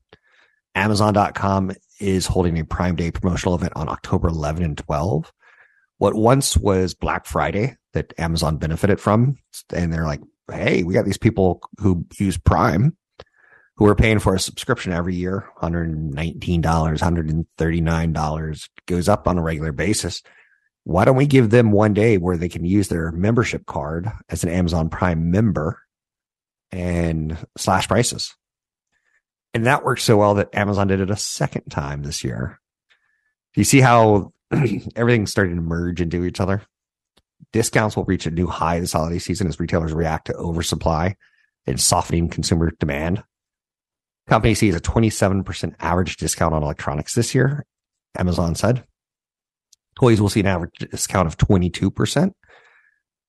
Amazon.com 0.75 1.73
is 2.03 2.27
holding 2.27 2.59
a 2.59 2.65
Prime 2.65 2.97
Day 2.97 3.11
promotional 3.11 3.55
event 3.55 3.73
on 3.77 3.89
October 3.89 4.29
11 4.29 4.63
and 4.63 4.77
12. 4.77 5.33
What 5.99 6.15
once 6.15 6.57
was 6.57 6.95
Black 6.95 7.27
Friday 7.27 7.77
that 7.93 8.13
Amazon 8.19 8.57
benefited 8.57 9.01
from, 9.01 9.37
and 9.73 9.93
they're 9.93 10.05
like, 10.05 10.21
hey, 10.51 10.83
we 10.83 10.95
got 10.95 11.05
these 11.05 11.19
people 11.19 11.61
who 11.79 12.05
use 12.19 12.37
Prime 12.37 12.97
who 13.77 13.87
are 13.87 13.95
paying 13.95 14.19
for 14.19 14.35
a 14.35 14.41
subscription 14.41 14.93
every 14.93 15.15
year, 15.15 15.49
$119, 15.63 16.63
$139, 16.63 18.69
goes 18.87 19.09
up 19.09 19.27
on 19.27 19.39
a 19.39 19.43
regular 19.43 19.73
basis. 19.73 20.23
Why 20.85 21.05
don't 21.05 21.17
we 21.17 21.27
give 21.27 21.51
them 21.51 21.73
one 21.73 21.95
day 21.95 22.19
where 22.19 22.37
they 22.37 22.49
can 22.49 22.65
use 22.65 22.89
their 22.89 23.13
membership 23.13 23.67
card 23.67 24.11
as 24.29 24.43
an 24.43 24.51
Amazon 24.51 24.91
Prime 24.91 25.31
member 25.31 25.81
and 26.71 27.39
slash 27.57 27.89
prices? 27.89 28.35
And 29.55 29.67
that 29.67 29.85
worked 29.85 30.01
so 30.01 30.17
well 30.17 30.35
that 30.35 30.55
Amazon 30.55 30.89
did 30.89 31.01
it 31.01 31.11
a 31.11 31.17
second 31.17 31.69
time 31.71 32.03
this 32.03 32.25
year. 32.25 32.61
Do 33.55 33.61
you 33.61 33.65
see 33.65 33.81
how 33.81 34.33
everything's 34.97 35.31
starting 35.31 35.57
to 35.57 35.63
merge 35.63 36.01
into 36.01 36.25
each 36.25 36.41
other? 36.41 36.63
Discounts 37.53 37.97
will 37.97 38.05
reach 38.05 38.27
a 38.27 38.31
new 38.31 38.47
high 38.47 38.81
this 38.81 38.95
holiday 38.95 39.19
season 39.19 39.47
as 39.47 39.61
retailers 39.61 39.93
react 39.93 40.29
to 40.29 40.35
oversupply 40.35 41.17
and 41.67 41.79
softening 41.79 42.29
consumer 42.29 42.73
demand. 42.81 43.23
Company 44.27 44.55
sees 44.55 44.75
a 44.75 44.81
27% 44.81 45.75
average 45.81 46.17
discount 46.17 46.55
on 46.55 46.63
electronics 46.63 47.15
this 47.15 47.35
year, 47.35 47.67
Amazon 48.17 48.55
said. 48.55 48.85
Toys 49.97 50.21
will 50.21 50.31
see 50.31 50.41
an 50.41 50.47
average 50.47 50.73
discount 50.91 51.27
of 51.27 51.37
22%, 51.37 52.33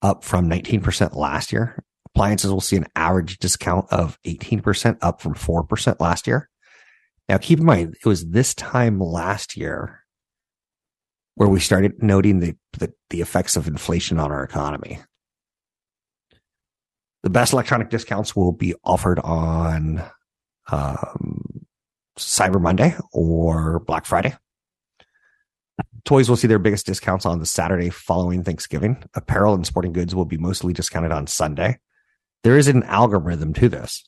up 0.00 0.24
from 0.24 0.48
19% 0.48 1.14
last 1.14 1.52
year. 1.52 1.83
Appliances 2.14 2.52
will 2.52 2.60
see 2.60 2.76
an 2.76 2.86
average 2.94 3.38
discount 3.38 3.86
of 3.90 4.18
18%, 4.24 4.98
up 5.02 5.20
from 5.20 5.34
4% 5.34 6.00
last 6.00 6.28
year. 6.28 6.48
Now, 7.28 7.38
keep 7.38 7.58
in 7.58 7.64
mind, 7.64 7.96
it 8.00 8.06
was 8.06 8.30
this 8.30 8.54
time 8.54 9.00
last 9.00 9.56
year 9.56 10.04
where 11.34 11.48
we 11.48 11.58
started 11.58 12.02
noting 12.02 12.38
the, 12.38 12.56
the, 12.78 12.92
the 13.10 13.20
effects 13.20 13.56
of 13.56 13.66
inflation 13.66 14.20
on 14.20 14.30
our 14.30 14.44
economy. 14.44 15.00
The 17.24 17.30
best 17.30 17.52
electronic 17.52 17.90
discounts 17.90 18.36
will 18.36 18.52
be 18.52 18.74
offered 18.84 19.18
on 19.18 20.02
um, 20.70 21.66
Cyber 22.16 22.60
Monday 22.60 22.94
or 23.12 23.80
Black 23.80 24.06
Friday. 24.06 24.34
Toys 26.04 26.28
will 26.28 26.36
see 26.36 26.46
their 26.46 26.58
biggest 26.58 26.86
discounts 26.86 27.26
on 27.26 27.40
the 27.40 27.46
Saturday 27.46 27.88
following 27.90 28.44
Thanksgiving. 28.44 29.02
Apparel 29.14 29.54
and 29.54 29.66
sporting 29.66 29.92
goods 29.92 30.14
will 30.14 30.26
be 30.26 30.36
mostly 30.36 30.72
discounted 30.72 31.10
on 31.10 31.26
Sunday. 31.26 31.78
There 32.44 32.58
is 32.58 32.68
an 32.68 32.82
algorithm 32.84 33.54
to 33.54 33.68
this. 33.70 34.04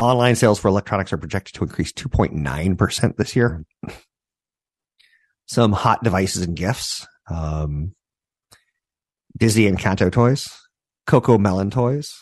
Online 0.00 0.36
sales 0.36 0.60
for 0.60 0.68
electronics 0.68 1.12
are 1.12 1.18
projected 1.18 1.54
to 1.56 1.64
increase 1.64 1.92
2.9% 1.92 3.16
this 3.16 3.34
year. 3.34 3.64
Some 5.46 5.72
hot 5.72 6.04
devices 6.04 6.42
and 6.42 6.56
gifts. 6.56 7.06
Um, 7.28 7.94
Disney 9.36 9.70
Encanto 9.70 10.10
toys, 10.10 10.48
CoComelon 11.08 11.72
toys, 11.72 12.14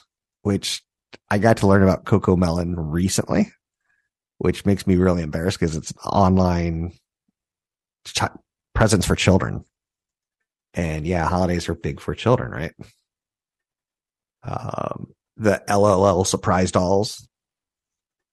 which 0.42 0.82
I 1.30 1.38
got 1.38 1.58
to 1.58 1.66
learn 1.66 1.82
about 1.82 2.04
CoComelon 2.04 2.74
recently, 2.76 3.52
which 4.38 4.64
makes 4.64 4.86
me 4.86 4.96
really 4.96 5.22
embarrassed 5.22 5.60
because 5.60 5.76
it's 5.76 5.92
online 6.04 6.92
ch- 8.06 8.22
presents 8.74 9.06
for 9.06 9.14
children. 9.14 9.64
And 10.72 11.06
yeah, 11.06 11.28
holidays 11.28 11.68
are 11.68 11.74
big 11.74 12.00
for 12.00 12.14
children, 12.14 12.50
right? 12.50 12.72
Um, 14.44 15.08
the 15.36 15.62
LOL 15.68 16.24
surprise 16.24 16.70
dolls. 16.70 17.26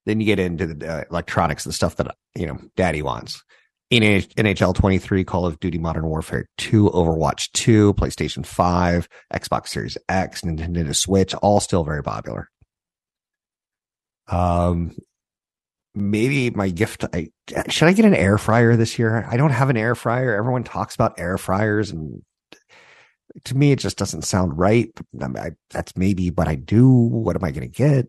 Then 0.05 0.19
you 0.19 0.25
get 0.25 0.39
into 0.39 0.67
the 0.67 0.87
uh, 0.87 1.03
electronics, 1.09 1.63
the 1.63 1.73
stuff 1.73 1.95
that, 1.97 2.15
you 2.35 2.47
know, 2.47 2.59
daddy 2.75 3.01
wants. 3.01 3.43
NHL 3.91 4.73
23, 4.73 5.23
Call 5.25 5.45
of 5.45 5.59
Duty 5.59 5.77
Modern 5.77 6.05
Warfare 6.05 6.47
2, 6.59 6.91
Overwatch 6.91 7.51
2, 7.51 7.93
PlayStation 7.95 8.45
5, 8.45 9.07
Xbox 9.33 9.67
Series 9.67 9.97
X, 10.07 10.41
Nintendo 10.41 10.95
Switch, 10.95 11.33
all 11.35 11.59
still 11.59 11.83
very 11.83 12.01
popular. 12.01 12.49
Um, 14.27 14.95
maybe 15.93 16.51
my 16.51 16.69
gift, 16.69 17.03
I, 17.13 17.31
should 17.67 17.89
I 17.89 17.93
get 17.93 18.05
an 18.05 18.15
air 18.15 18.37
fryer 18.37 18.77
this 18.77 18.97
year? 18.97 19.27
I 19.29 19.35
don't 19.35 19.51
have 19.51 19.69
an 19.69 19.77
air 19.77 19.93
fryer. 19.93 20.35
Everyone 20.35 20.63
talks 20.63 20.95
about 20.95 21.19
air 21.19 21.37
fryers 21.37 21.91
and 21.91 22.21
to 23.45 23.55
me, 23.55 23.71
it 23.71 23.79
just 23.79 23.97
doesn't 23.97 24.23
sound 24.23 24.57
right. 24.57 24.89
I 25.21 25.51
that's 25.69 25.95
maybe 25.95 26.29
what 26.31 26.47
I 26.47 26.55
do. 26.55 26.89
What 26.89 27.35
am 27.35 27.43
I 27.43 27.51
going 27.51 27.69
to 27.69 27.75
get? 27.75 28.07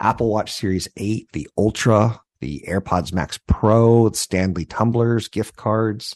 Apple 0.00 0.30
Watch 0.30 0.52
Series 0.52 0.88
8, 0.96 1.28
the 1.32 1.48
Ultra, 1.56 2.20
the 2.40 2.64
AirPods 2.68 3.12
Max 3.12 3.38
Pro, 3.46 4.10
Stanley 4.12 4.64
tumblers, 4.64 5.28
gift 5.28 5.56
cards. 5.56 6.14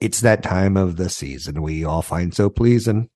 It's 0.00 0.20
that 0.20 0.42
time 0.42 0.76
of 0.76 0.96
the 0.96 1.08
season 1.08 1.62
we 1.62 1.84
all 1.84 2.02
find 2.02 2.34
so 2.34 2.50
pleasing. 2.50 3.08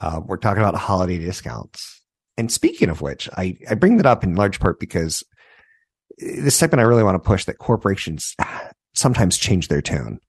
Uh, 0.00 0.20
we're 0.24 0.36
talking 0.36 0.62
about 0.62 0.74
holiday 0.76 1.18
discounts. 1.18 2.02
And 2.36 2.52
speaking 2.52 2.90
of 2.90 3.00
which, 3.00 3.28
I, 3.36 3.56
I 3.68 3.74
bring 3.74 3.96
that 3.96 4.06
up 4.06 4.22
in 4.22 4.34
large 4.34 4.60
part 4.60 4.78
because 4.78 5.24
this 6.18 6.54
segment 6.54 6.80
I 6.80 6.84
really 6.84 7.02
want 7.02 7.14
to 7.20 7.26
push 7.26 7.44
that 7.46 7.58
corporations 7.58 8.34
sometimes 8.94 9.38
change 9.38 9.68
their 9.68 9.82
tune. 9.82 10.20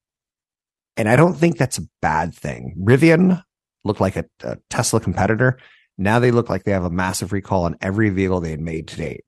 And 0.97 1.07
I 1.07 1.15
don't 1.15 1.36
think 1.36 1.57
that's 1.57 1.77
a 1.77 1.88
bad 2.01 2.33
thing. 2.33 2.75
Rivian 2.79 3.41
looked 3.86 4.01
like 4.01 4.15
a, 4.15 4.25
a 4.43 4.57
Tesla 4.69 4.99
competitor. 4.99 5.60
Now 5.97 6.19
they 6.19 6.31
look 6.31 6.49
like 6.49 6.63
they 6.63 6.71
have 6.71 6.83
a 6.83 6.89
massive 6.89 7.31
recall 7.31 7.63
on 7.63 7.77
every 7.81 8.10
vehicle 8.10 8.41
they 8.41 8.51
had 8.51 8.60
made 8.60 8.88
to 8.89 8.97
date. 8.97 9.23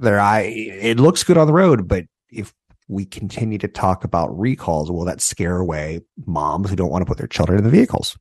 Their 0.00 0.20
eye, 0.20 0.42
it 0.42 1.00
looks 1.00 1.24
good 1.24 1.38
on 1.38 1.46
the 1.46 1.52
road, 1.52 1.88
but 1.88 2.04
if 2.30 2.52
we 2.88 3.04
continue 3.04 3.58
to 3.58 3.68
talk 3.68 4.04
about 4.04 4.38
recalls, 4.38 4.90
will 4.90 5.04
that 5.06 5.20
scare 5.20 5.56
away 5.56 6.00
moms 6.26 6.70
who 6.70 6.76
don't 6.76 6.90
want 6.90 7.02
to 7.02 7.06
put 7.06 7.18
their 7.18 7.26
children 7.26 7.58
in 7.58 7.64
the 7.64 7.70
vehicles? 7.70 8.16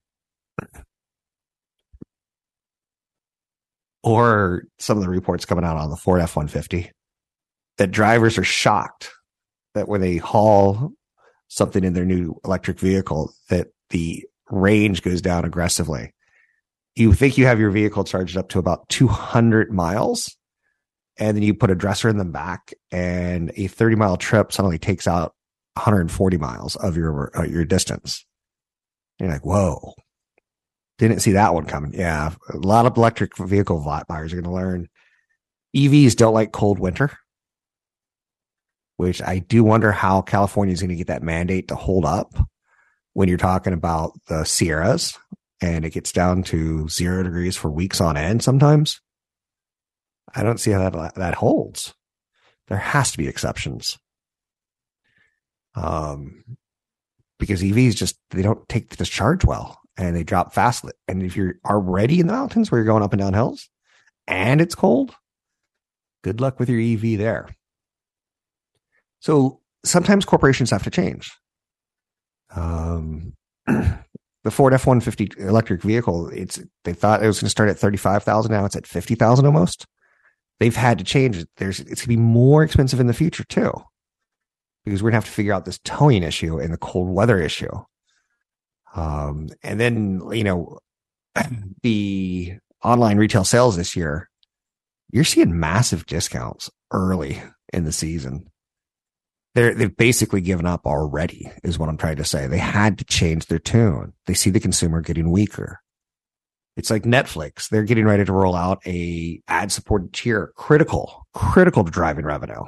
or 4.03 4.63
some 4.79 4.97
of 4.97 5.03
the 5.03 5.09
reports 5.09 5.45
coming 5.45 5.65
out 5.65 5.75
on 5.75 5.89
the 5.89 5.97
Ford 5.97 6.21
F 6.21 6.35
150. 6.35 6.91
that 7.77 7.91
drivers 7.91 8.37
are 8.37 8.43
shocked 8.43 9.11
that 9.73 9.87
when 9.87 10.01
they 10.01 10.17
haul 10.17 10.91
something 11.47 11.83
in 11.83 11.93
their 11.93 12.05
new 12.05 12.39
electric 12.45 12.79
vehicle, 12.79 13.33
that 13.49 13.67
the 13.89 14.25
range 14.49 15.01
goes 15.01 15.21
down 15.21 15.45
aggressively. 15.45 16.13
You 16.95 17.13
think 17.13 17.37
you 17.37 17.45
have 17.45 17.59
your 17.59 17.69
vehicle 17.69 18.03
charged 18.03 18.37
up 18.37 18.49
to 18.49 18.59
about 18.59 18.87
200 18.89 19.71
miles, 19.71 20.35
and 21.19 21.35
then 21.35 21.43
you 21.43 21.53
put 21.53 21.71
a 21.71 21.75
dresser 21.75 22.09
in 22.09 22.17
the 22.17 22.25
back, 22.25 22.73
and 22.91 23.51
a 23.55 23.67
30 23.67 23.95
mile 23.95 24.17
trip 24.17 24.51
suddenly 24.51 24.79
takes 24.79 25.07
out 25.07 25.35
140 25.75 26.37
miles 26.37 26.75
of 26.75 26.97
your 26.97 27.31
uh, 27.37 27.43
your 27.43 27.65
distance. 27.65 28.25
You're 29.19 29.29
like, 29.29 29.45
whoa, 29.45 29.93
didn't 30.97 31.19
see 31.19 31.33
that 31.33 31.53
one 31.53 31.65
coming. 31.65 31.93
Yeah, 31.93 32.33
a 32.51 32.57
lot 32.57 32.85
of 32.85 32.97
electric 32.97 33.37
vehicle 33.37 33.79
buyers 34.07 34.33
are 34.33 34.41
going 34.41 34.45
to 34.45 34.51
learn. 34.51 34.89
EVs 35.75 36.15
don't 36.15 36.33
like 36.33 36.51
cold 36.51 36.79
winter, 36.79 37.17
which 38.97 39.21
I 39.21 39.39
do 39.39 39.63
wonder 39.63 39.91
how 39.91 40.21
California 40.21 40.73
is 40.73 40.81
going 40.81 40.89
to 40.89 40.95
get 40.95 41.07
that 41.07 41.23
mandate 41.23 41.69
to 41.69 41.75
hold 41.75 42.03
up 42.03 42.35
when 43.13 43.29
you're 43.29 43.37
talking 43.37 43.73
about 43.73 44.11
the 44.27 44.43
Sierras 44.43 45.17
and 45.61 45.85
it 45.85 45.91
gets 45.91 46.11
down 46.11 46.43
to 46.43 46.87
zero 46.89 47.23
degrees 47.23 47.55
for 47.55 47.71
weeks 47.71 48.01
on 48.01 48.17
end 48.17 48.43
sometimes. 48.43 48.99
I 50.35 50.43
don't 50.43 50.59
see 50.59 50.71
how 50.71 50.89
that, 50.89 51.15
that 51.15 51.35
holds. 51.35 51.93
There 52.67 52.77
has 52.77 53.11
to 53.11 53.17
be 53.17 53.27
exceptions. 53.27 53.97
Um, 55.73 56.43
because 57.39 57.61
EVs 57.61 57.95
just, 57.95 58.19
they 58.31 58.41
don't 58.41 58.67
take 58.67 58.89
the 58.89 58.97
discharge 58.97 59.45
well 59.45 59.79
and 59.95 60.15
they 60.15 60.23
drop 60.23 60.53
fast. 60.53 60.85
And 61.07 61.23
if 61.23 61.35
you're 61.35 61.55
already 61.65 62.19
in 62.19 62.27
the 62.27 62.33
mountains 62.33 62.71
where 62.71 62.79
you're 62.79 62.85
going 62.85 63.03
up 63.03 63.13
and 63.13 63.21
down 63.21 63.33
hills 63.33 63.69
and 64.27 64.59
it's 64.59 64.75
cold, 64.75 65.15
good 66.23 66.41
luck 66.41 66.59
with 66.59 66.69
your 66.69 66.81
EV 66.81 67.17
there. 67.17 67.49
So 69.19 69.61
sometimes 69.83 70.25
corporations 70.25 70.71
have 70.71 70.83
to 70.83 70.89
change. 70.89 71.31
Um, 72.55 73.33
the 73.67 74.51
Ford 74.51 74.73
F 74.73 74.87
one 74.87 75.01
fifty 75.01 75.29
electric 75.37 75.81
vehicle, 75.81 76.29
it's 76.29 76.59
they 76.83 76.93
thought 76.93 77.23
it 77.23 77.27
was 77.27 77.39
going 77.39 77.47
to 77.47 77.51
start 77.51 77.69
at 77.69 77.77
thirty 77.77 77.97
five 77.97 78.23
thousand. 78.23 78.51
Now 78.51 78.65
it's 78.65 78.75
at 78.75 78.87
fifty 78.87 79.15
thousand 79.15 79.45
almost. 79.45 79.85
They've 80.59 80.75
had 80.75 80.97
to 80.97 81.03
change 81.03 81.37
it. 81.37 81.49
There's 81.57 81.79
it's 81.79 81.87
going 81.87 81.95
to 81.95 82.07
be 82.07 82.17
more 82.17 82.63
expensive 82.63 82.99
in 82.99 83.07
the 83.07 83.13
future 83.13 83.43
too, 83.43 83.71
because 84.85 85.03
we're 85.03 85.11
going 85.11 85.21
to 85.21 85.25
have 85.25 85.31
to 85.33 85.35
figure 85.35 85.53
out 85.53 85.65
this 85.65 85.79
towing 85.83 86.23
issue 86.23 86.59
and 86.59 86.73
the 86.73 86.77
cold 86.77 87.09
weather 87.09 87.39
issue. 87.39 87.71
Um, 88.95 89.49
and 89.63 89.79
then 89.79 90.21
you 90.31 90.43
know 90.43 90.79
the 91.83 92.57
online 92.83 93.17
retail 93.17 93.43
sales 93.43 93.75
this 93.75 93.95
year, 93.95 94.29
you're 95.11 95.23
seeing 95.23 95.59
massive 95.59 96.05
discounts 96.05 96.69
early 96.91 97.41
in 97.73 97.83
the 97.83 97.91
season 97.91 98.49
they're 99.57 99.73
they've 99.73 99.97
basically 99.97 100.39
given 100.39 100.67
up 100.67 100.85
already 100.85 101.51
is 101.63 101.79
what 101.79 101.89
i'm 101.89 101.97
trying 101.97 102.17
to 102.17 102.23
say. 102.23 102.45
They 102.45 102.59
had 102.59 102.99
to 102.99 103.05
change 103.05 103.47
their 103.47 103.57
tune. 103.57 104.13
They 104.27 104.35
see 104.35 104.51
the 104.51 104.59
consumer 104.59 105.01
getting 105.01 105.31
weaker. 105.31 105.79
It's 106.75 106.91
like 106.91 107.03
netflix. 107.03 107.67
They're 107.67 107.83
getting 107.83 108.05
ready 108.05 108.23
to 108.23 108.31
roll 108.31 108.55
out 108.55 108.85
a 108.85 109.41
ad 109.47 109.71
supported 109.71 110.13
tier 110.13 110.53
critical 110.55 111.25
critical 111.33 111.83
to 111.83 111.89
driving 111.89 112.23
revenue. 112.23 112.65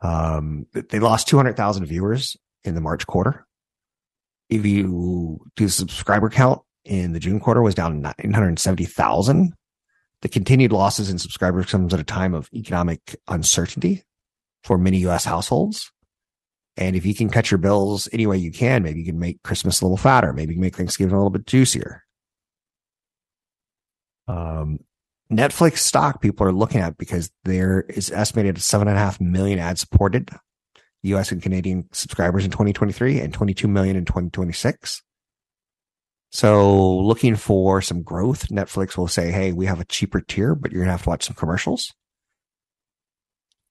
Um 0.00 0.66
they 0.72 1.00
lost 1.00 1.26
200000 1.26 1.86
viewers 1.86 2.36
in 2.62 2.76
the 2.76 2.80
march 2.80 3.04
quarter. 3.08 3.44
If 4.48 4.64
you 4.64 5.40
do 5.56 5.68
subscriber 5.68 6.30
count 6.30 6.62
in 6.84 7.12
the 7.14 7.20
june 7.20 7.40
quarter 7.40 7.60
was 7.60 7.74
down 7.74 8.00
970000 8.00 9.52
the 10.22 10.28
continued 10.28 10.72
losses 10.72 11.10
in 11.10 11.18
subscribers 11.18 11.66
comes 11.66 11.92
at 11.92 12.00
a 12.00 12.04
time 12.04 12.32
of 12.32 12.48
economic 12.54 13.16
uncertainty 13.26 14.04
for 14.64 14.78
many 14.78 14.98
US 14.98 15.24
households. 15.24 15.90
And 16.76 16.94
if 16.94 17.04
you 17.04 17.14
can 17.14 17.28
cut 17.28 17.50
your 17.50 17.58
bills 17.58 18.08
any 18.12 18.26
way 18.26 18.38
you 18.38 18.52
can, 18.52 18.82
maybe 18.82 19.00
you 19.00 19.06
can 19.06 19.18
make 19.18 19.42
Christmas 19.42 19.80
a 19.80 19.84
little 19.84 19.96
fatter. 19.96 20.32
Maybe 20.32 20.52
you 20.52 20.56
can 20.56 20.62
make 20.62 20.76
Thanksgiving 20.76 21.12
a 21.12 21.16
little 21.16 21.30
bit 21.30 21.46
juicier. 21.46 22.04
Um, 24.28 24.80
Netflix 25.32 25.78
stock 25.78 26.22
people 26.22 26.46
are 26.46 26.52
looking 26.52 26.80
at 26.80 26.96
because 26.96 27.30
there 27.44 27.80
is 27.88 28.10
estimated 28.10 28.62
seven 28.62 28.88
and 28.88 28.96
a 28.96 29.00
half 29.00 29.20
million 29.20 29.58
ad 29.58 29.78
supported 29.78 30.30
US 31.02 31.32
and 31.32 31.42
Canadian 31.42 31.88
subscribers 31.92 32.44
in 32.44 32.50
2023 32.50 33.20
and 33.20 33.34
22 33.34 33.68
million 33.68 33.96
in 33.96 34.04
2026. 34.04 35.02
So 36.30 36.98
looking 36.98 37.36
for 37.36 37.80
some 37.80 38.02
growth, 38.02 38.48
Netflix 38.48 38.96
will 38.96 39.08
say, 39.08 39.30
Hey, 39.30 39.52
we 39.52 39.66
have 39.66 39.80
a 39.80 39.84
cheaper 39.84 40.20
tier, 40.20 40.54
but 40.54 40.70
you're 40.70 40.80
going 40.80 40.88
to 40.88 40.92
have 40.92 41.02
to 41.02 41.08
watch 41.08 41.24
some 41.24 41.36
commercials. 41.36 41.92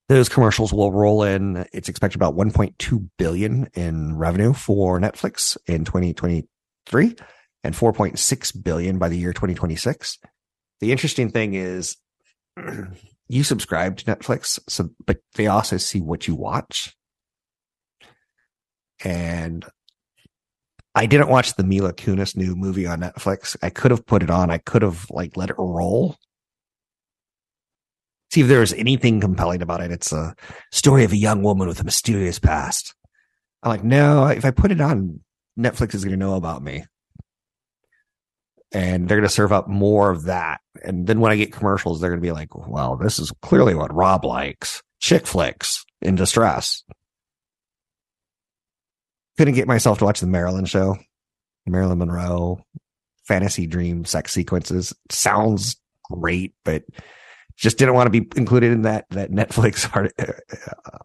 Those 0.09 0.29
commercials 0.29 0.71
will 0.71 0.93
roll 0.93 1.23
in. 1.23 1.65
It's 1.73 1.89
expected 1.89 2.17
about 2.17 2.35
1.2 2.35 3.09
billion 3.17 3.67
in 3.73 4.15
revenue 4.15 4.53
for 4.53 4.99
Netflix 5.01 5.57
in 5.67 5.83
2023 5.83 7.15
and 7.63 7.75
4.6 7.75 8.63
billion 8.63 8.97
by 8.99 9.09
the 9.09 9.17
year 9.17 9.33
2026. 9.33 10.19
The 10.79 10.91
interesting 10.93 11.29
thing 11.29 11.55
is 11.55 11.97
you 13.27 13.43
subscribe 13.43 13.97
to 13.97 14.05
Netflix, 14.05 14.59
so 14.69 14.89
but 15.05 15.17
they 15.35 15.47
also 15.47 15.75
see 15.75 15.99
what 15.99 16.25
you 16.25 16.35
watch. 16.35 16.95
And 19.03 19.65
I 20.95 21.05
didn't 21.05 21.29
watch 21.29 21.55
the 21.55 21.63
Mila 21.65 21.93
Kunis 21.93 22.37
new 22.37 22.55
movie 22.55 22.87
on 22.87 23.01
Netflix. 23.01 23.57
I 23.61 23.69
could 23.69 23.91
have 23.91 24.05
put 24.05 24.23
it 24.23 24.29
on. 24.29 24.49
I 24.49 24.57
could 24.57 24.83
have 24.83 25.05
like 25.09 25.35
let 25.35 25.49
it 25.49 25.57
roll 25.59 26.15
see 28.31 28.41
if 28.41 28.47
there's 28.47 28.73
anything 28.73 29.21
compelling 29.21 29.61
about 29.61 29.81
it. 29.81 29.91
It's 29.91 30.11
a 30.11 30.35
story 30.71 31.03
of 31.03 31.11
a 31.11 31.17
young 31.17 31.43
woman 31.43 31.67
with 31.67 31.79
a 31.79 31.85
mysterious 31.85 32.39
past. 32.39 32.93
I'm 33.63 33.69
like, 33.69 33.83
no, 33.83 34.27
if 34.27 34.45
I 34.45 34.51
put 34.51 34.71
it 34.71 34.81
on, 34.81 35.21
Netflix 35.57 35.95
is 35.95 36.03
going 36.03 36.17
to 36.17 36.25
know 36.25 36.35
about 36.35 36.61
me. 36.61 36.85
And 38.73 39.07
they're 39.07 39.17
going 39.17 39.27
to 39.27 39.33
serve 39.33 39.53
up 39.53 39.67
more 39.67 40.11
of 40.11 40.25
that. 40.25 40.59
And 40.83 41.07
then 41.07 41.19
when 41.21 41.31
I 41.31 41.37
get 41.37 41.53
commercials, 41.53 42.01
they're 42.01 42.09
going 42.09 42.21
to 42.21 42.27
be 42.27 42.33
like, 42.33 42.53
well, 42.67 42.97
this 42.97 43.17
is 43.17 43.31
clearly 43.41 43.73
what 43.73 43.93
Rob 43.93 44.25
likes 44.25 44.83
chick 44.99 45.25
flicks 45.25 45.85
in 46.01 46.15
distress. 46.15 46.83
Couldn't 49.37 49.53
get 49.53 49.67
myself 49.67 49.99
to 49.99 50.05
watch 50.05 50.19
the 50.19 50.27
Marilyn 50.27 50.65
show, 50.65 50.97
Marilyn 51.65 51.99
Monroe, 51.99 52.59
fantasy 53.25 53.67
dream 53.67 54.03
sex 54.03 54.33
sequences. 54.33 54.93
Sounds 55.11 55.77
great, 56.11 56.53
but 56.65 56.83
just 57.57 57.77
didn't 57.77 57.95
want 57.95 58.11
to 58.11 58.21
be 58.21 58.27
included 58.37 58.71
in 58.71 58.83
that 58.83 59.05
that 59.09 59.31
Netflix 59.31 59.89
art, 59.95 60.13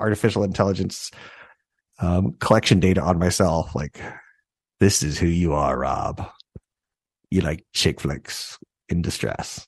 artificial 0.01 0.45
intelligence 0.45 1.11
um, 1.99 2.35
collection 2.41 2.79
data 2.79 3.03
on 3.03 3.19
myself. 3.19 3.75
Like, 3.75 4.01
this 4.81 5.03
is 5.03 5.19
who 5.19 5.27
you 5.27 5.55
are, 5.55 5.79
Rob. 5.79 6.29
You 7.31 7.41
like 7.41 7.65
chick 7.73 8.01
flicks 8.01 8.59
in 8.89 9.03
distress. 9.03 9.67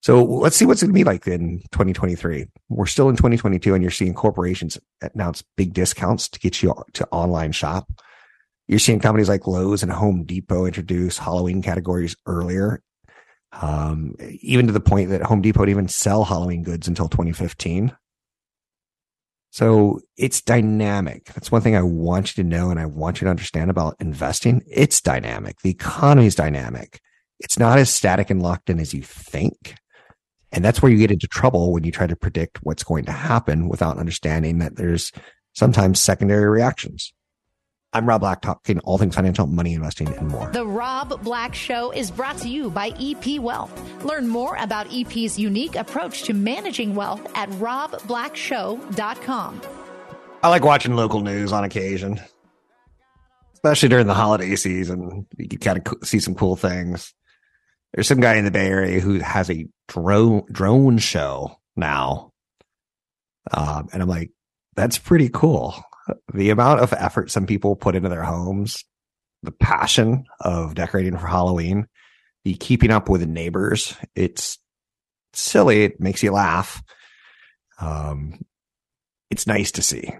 So 0.00 0.24
let's 0.24 0.56
see 0.56 0.64
what's 0.64 0.82
going 0.82 0.90
to 0.90 0.98
be 0.98 1.04
like 1.04 1.28
in 1.28 1.60
2023. 1.70 2.46
We're 2.68 2.86
still 2.86 3.08
in 3.08 3.14
2022 3.14 3.72
and 3.72 3.84
you're 3.84 3.92
seeing 3.92 4.14
corporations 4.14 4.76
announce 5.00 5.44
big 5.56 5.74
discounts 5.74 6.28
to 6.30 6.40
get 6.40 6.60
you 6.60 6.74
to 6.94 7.06
online 7.12 7.52
shop. 7.52 7.88
You're 8.66 8.80
seeing 8.80 8.98
companies 8.98 9.28
like 9.28 9.46
Lowe's 9.46 9.84
and 9.84 9.92
Home 9.92 10.24
Depot 10.24 10.66
introduce 10.66 11.18
Halloween 11.18 11.62
categories 11.62 12.16
earlier 12.26 12.82
um, 13.60 14.14
even 14.40 14.66
to 14.66 14.72
the 14.72 14.80
point 14.80 15.10
that 15.10 15.22
Home 15.22 15.42
Depot 15.42 15.66
even 15.66 15.88
sell 15.88 16.24
Halloween 16.24 16.62
goods 16.62 16.88
until 16.88 17.08
2015. 17.08 17.94
So 19.50 20.00
it's 20.16 20.40
dynamic. 20.40 21.26
That's 21.34 21.52
one 21.52 21.60
thing 21.60 21.76
I 21.76 21.82
want 21.82 22.36
you 22.36 22.42
to 22.42 22.48
know 22.48 22.70
and 22.70 22.80
I 22.80 22.86
want 22.86 23.20
you 23.20 23.26
to 23.26 23.30
understand 23.30 23.70
about 23.70 23.96
investing. 24.00 24.62
It's 24.66 25.02
dynamic. 25.02 25.60
The 25.60 25.70
economy 25.70 26.26
is 26.26 26.34
dynamic. 26.34 27.00
It's 27.38 27.58
not 27.58 27.78
as 27.78 27.92
static 27.92 28.30
and 28.30 28.40
locked 28.40 28.70
in 28.70 28.80
as 28.80 28.94
you 28.94 29.02
think. 29.02 29.74
And 30.52 30.64
that's 30.64 30.80
where 30.80 30.90
you 30.90 30.98
get 30.98 31.10
into 31.10 31.26
trouble 31.26 31.72
when 31.72 31.84
you 31.84 31.92
try 31.92 32.06
to 32.06 32.16
predict 32.16 32.62
what's 32.62 32.84
going 32.84 33.04
to 33.06 33.12
happen 33.12 33.68
without 33.68 33.98
understanding 33.98 34.58
that 34.58 34.76
there's 34.76 35.12
sometimes 35.52 36.00
secondary 36.00 36.48
reactions. 36.48 37.12
I'm 37.94 38.08
Rob 38.08 38.22
Black, 38.22 38.40
talking 38.40 38.78
all 38.80 38.96
things 38.96 39.14
financial, 39.14 39.46
money, 39.46 39.74
investing, 39.74 40.08
and 40.14 40.28
more. 40.28 40.50
The 40.50 40.66
Rob 40.66 41.22
Black 41.22 41.54
Show 41.54 41.90
is 41.90 42.10
brought 42.10 42.38
to 42.38 42.48
you 42.48 42.70
by 42.70 42.94
EP 42.98 43.38
Wealth. 43.38 43.70
Learn 44.02 44.28
more 44.28 44.56
about 44.56 44.86
EP's 44.90 45.38
unique 45.38 45.76
approach 45.76 46.22
to 46.22 46.32
managing 46.32 46.94
wealth 46.94 47.20
at 47.34 47.50
robblackshow.com. 47.50 49.60
I 50.42 50.48
like 50.48 50.64
watching 50.64 50.96
local 50.96 51.20
news 51.20 51.52
on 51.52 51.64
occasion, 51.64 52.18
especially 53.52 53.90
during 53.90 54.06
the 54.06 54.14
holiday 54.14 54.56
season. 54.56 55.26
You 55.36 55.48
can 55.48 55.58
kind 55.58 55.86
of 55.86 55.98
see 56.02 56.18
some 56.18 56.34
cool 56.34 56.56
things. 56.56 57.12
There's 57.92 58.08
some 58.08 58.20
guy 58.20 58.36
in 58.36 58.46
the 58.46 58.50
Bay 58.50 58.68
Area 58.68 59.00
who 59.00 59.18
has 59.18 59.50
a 59.50 59.66
drone 59.86 60.44
drone 60.50 60.96
show 60.96 61.58
now, 61.76 62.32
um, 63.50 63.90
and 63.92 64.00
I'm 64.00 64.08
like, 64.08 64.30
that's 64.76 64.96
pretty 64.96 65.28
cool 65.28 65.74
the 66.32 66.50
amount 66.50 66.80
of 66.80 66.92
effort 66.92 67.30
some 67.30 67.46
people 67.46 67.76
put 67.76 67.94
into 67.94 68.08
their 68.08 68.22
homes, 68.22 68.84
the 69.42 69.52
passion 69.52 70.24
of 70.40 70.74
decorating 70.74 71.16
for 71.16 71.26
Halloween, 71.26 71.86
the 72.44 72.54
keeping 72.54 72.90
up 72.90 73.08
with 73.08 73.26
neighbors. 73.26 73.96
It's 74.14 74.58
silly. 75.32 75.84
It 75.84 76.00
makes 76.00 76.22
you 76.22 76.32
laugh. 76.32 76.82
Um, 77.80 78.40
it's 79.30 79.46
nice 79.46 79.72
to 79.72 79.82
see. 79.82 80.12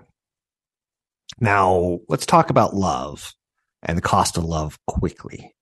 Now 1.41 2.01
let's 2.09 2.27
talk 2.27 2.51
about 2.51 2.75
love 2.75 3.35
and 3.83 3.99
the 3.99 4.03
cost 4.03 4.37
of 4.37 4.45
love 4.45 4.79
quickly. 4.87 5.55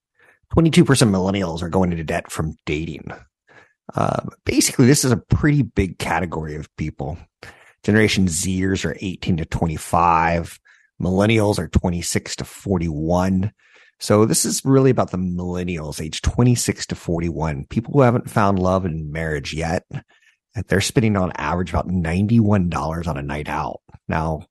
22% 0.55 0.85
millennials 0.85 1.63
are 1.63 1.69
going 1.69 1.93
into 1.93 2.05
debt 2.05 2.31
from 2.31 2.57
dating. 2.67 3.13
Uh, 3.95 4.21
basically, 4.45 4.87
this 4.87 5.05
is 5.05 5.13
a 5.13 5.17
pretty 5.17 5.63
big 5.63 5.99
category 5.99 6.57
of 6.57 6.69
people. 6.77 7.19
Generation 7.85 8.27
Zers 8.27 8.85
are 8.85 8.97
18 9.01 9.39
to 9.39 9.45
25. 9.45 10.61
Millennials 11.01 11.59
are 11.59 11.69
26 11.69 12.37
to 12.37 12.45
41. 12.45 13.53
So 13.99 14.25
this 14.25 14.45
is 14.45 14.65
really 14.65 14.91
about 14.91 15.11
the 15.11 15.19
millennials, 15.19 16.01
age 16.03 16.23
26 16.23 16.87
to 16.87 16.95
41, 16.95 17.67
people 17.67 17.93
who 17.93 18.01
haven't 18.01 18.31
found 18.31 18.59
love 18.59 18.87
in 18.87 19.13
marriage 19.13 19.53
yet. 19.53 19.85
They're 20.69 20.81
spending 20.81 21.17
on 21.17 21.33
average 21.37 21.71
about 21.71 21.89
$91 21.89 23.07
on 23.07 23.17
a 23.17 23.23
night 23.23 23.49
out. 23.49 23.81
Now, 24.09 24.47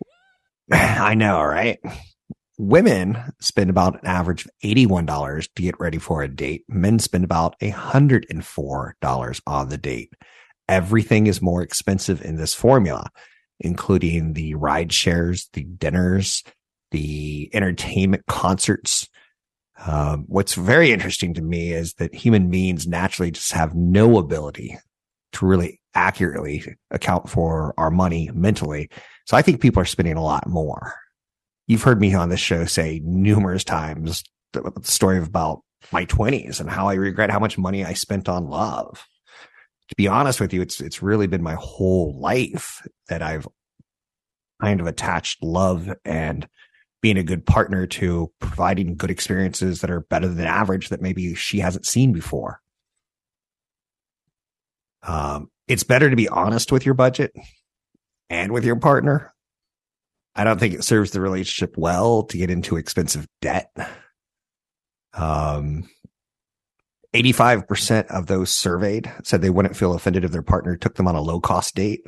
I 0.72 1.14
know, 1.14 1.42
right? 1.42 1.78
Women 2.58 3.18
spend 3.40 3.70
about 3.70 4.02
an 4.02 4.06
average 4.06 4.44
of 4.44 4.50
$81 4.62 5.48
to 5.54 5.62
get 5.62 5.80
ready 5.80 5.98
for 5.98 6.22
a 6.22 6.28
date. 6.28 6.64
Men 6.68 6.98
spend 6.98 7.24
about 7.24 7.58
$104 7.60 9.40
on 9.46 9.68
the 9.68 9.78
date. 9.78 10.12
Everything 10.70 11.26
is 11.26 11.42
more 11.42 11.62
expensive 11.62 12.22
in 12.22 12.36
this 12.36 12.54
formula, 12.54 13.10
including 13.58 14.34
the 14.34 14.54
ride 14.54 14.92
shares, 14.92 15.48
the 15.52 15.64
dinners, 15.64 16.44
the 16.92 17.50
entertainment 17.52 18.24
concerts. 18.26 19.08
Um, 19.84 20.26
what's 20.28 20.54
very 20.54 20.92
interesting 20.92 21.34
to 21.34 21.42
me 21.42 21.72
is 21.72 21.94
that 21.94 22.14
human 22.14 22.50
beings 22.50 22.86
naturally 22.86 23.32
just 23.32 23.50
have 23.50 23.74
no 23.74 24.16
ability 24.16 24.78
to 25.32 25.46
really 25.46 25.80
accurately 25.94 26.76
account 26.92 27.28
for 27.28 27.74
our 27.76 27.90
money 27.90 28.30
mentally. 28.32 28.90
So 29.26 29.36
I 29.36 29.42
think 29.42 29.60
people 29.60 29.82
are 29.82 29.86
spending 29.86 30.16
a 30.16 30.22
lot 30.22 30.46
more. 30.46 30.94
You've 31.66 31.82
heard 31.82 32.00
me 32.00 32.14
on 32.14 32.28
this 32.28 32.38
show 32.38 32.64
say 32.64 33.00
numerous 33.02 33.64
times 33.64 34.22
the, 34.52 34.72
story 34.82 35.18
about 35.18 35.62
my 35.90 36.06
20s 36.06 36.60
and 36.60 36.70
how 36.70 36.88
I 36.88 36.94
regret 36.94 37.30
how 37.30 37.40
much 37.40 37.58
money 37.58 37.84
I 37.84 37.94
spent 37.94 38.28
on 38.28 38.48
love. 38.48 39.04
To 39.90 39.96
be 39.96 40.08
honest 40.08 40.40
with 40.40 40.52
you, 40.52 40.62
it's 40.62 40.80
it's 40.80 41.02
really 41.02 41.26
been 41.26 41.42
my 41.42 41.54
whole 41.54 42.18
life 42.18 42.86
that 43.08 43.22
I've 43.22 43.46
kind 44.60 44.80
of 44.80 44.86
attached 44.86 45.42
love 45.42 45.92
and 46.04 46.48
being 47.02 47.16
a 47.16 47.22
good 47.22 47.44
partner 47.44 47.86
to 47.86 48.30
providing 48.40 48.96
good 48.96 49.10
experiences 49.10 49.80
that 49.80 49.90
are 49.90 50.00
better 50.00 50.28
than 50.28 50.46
average 50.46 50.90
that 50.90 51.00
maybe 51.00 51.34
she 51.34 51.58
hasn't 51.58 51.86
seen 51.86 52.12
before. 52.12 52.60
Um, 55.02 55.50
it's 55.66 55.82
better 55.82 56.10
to 56.10 56.16
be 56.16 56.28
honest 56.28 56.72
with 56.72 56.84
your 56.84 56.94
budget 56.94 57.32
and 58.28 58.52
with 58.52 58.64
your 58.64 58.76
partner. 58.76 59.34
I 60.34 60.44
don't 60.44 60.60
think 60.60 60.74
it 60.74 60.84
serves 60.84 61.10
the 61.10 61.20
relationship 61.20 61.76
well 61.76 62.24
to 62.24 62.38
get 62.38 62.50
into 62.50 62.76
expensive 62.76 63.26
debt. 63.40 63.70
Um, 65.14 65.88
85% 67.14 68.06
of 68.06 68.26
those 68.26 68.50
surveyed 68.50 69.12
said 69.24 69.42
they 69.42 69.50
wouldn't 69.50 69.76
feel 69.76 69.94
offended 69.94 70.24
if 70.24 70.30
their 70.30 70.42
partner 70.42 70.76
took 70.76 70.94
them 70.94 71.08
on 71.08 71.16
a 71.16 71.20
low 71.20 71.40
cost 71.40 71.74
date. 71.74 72.02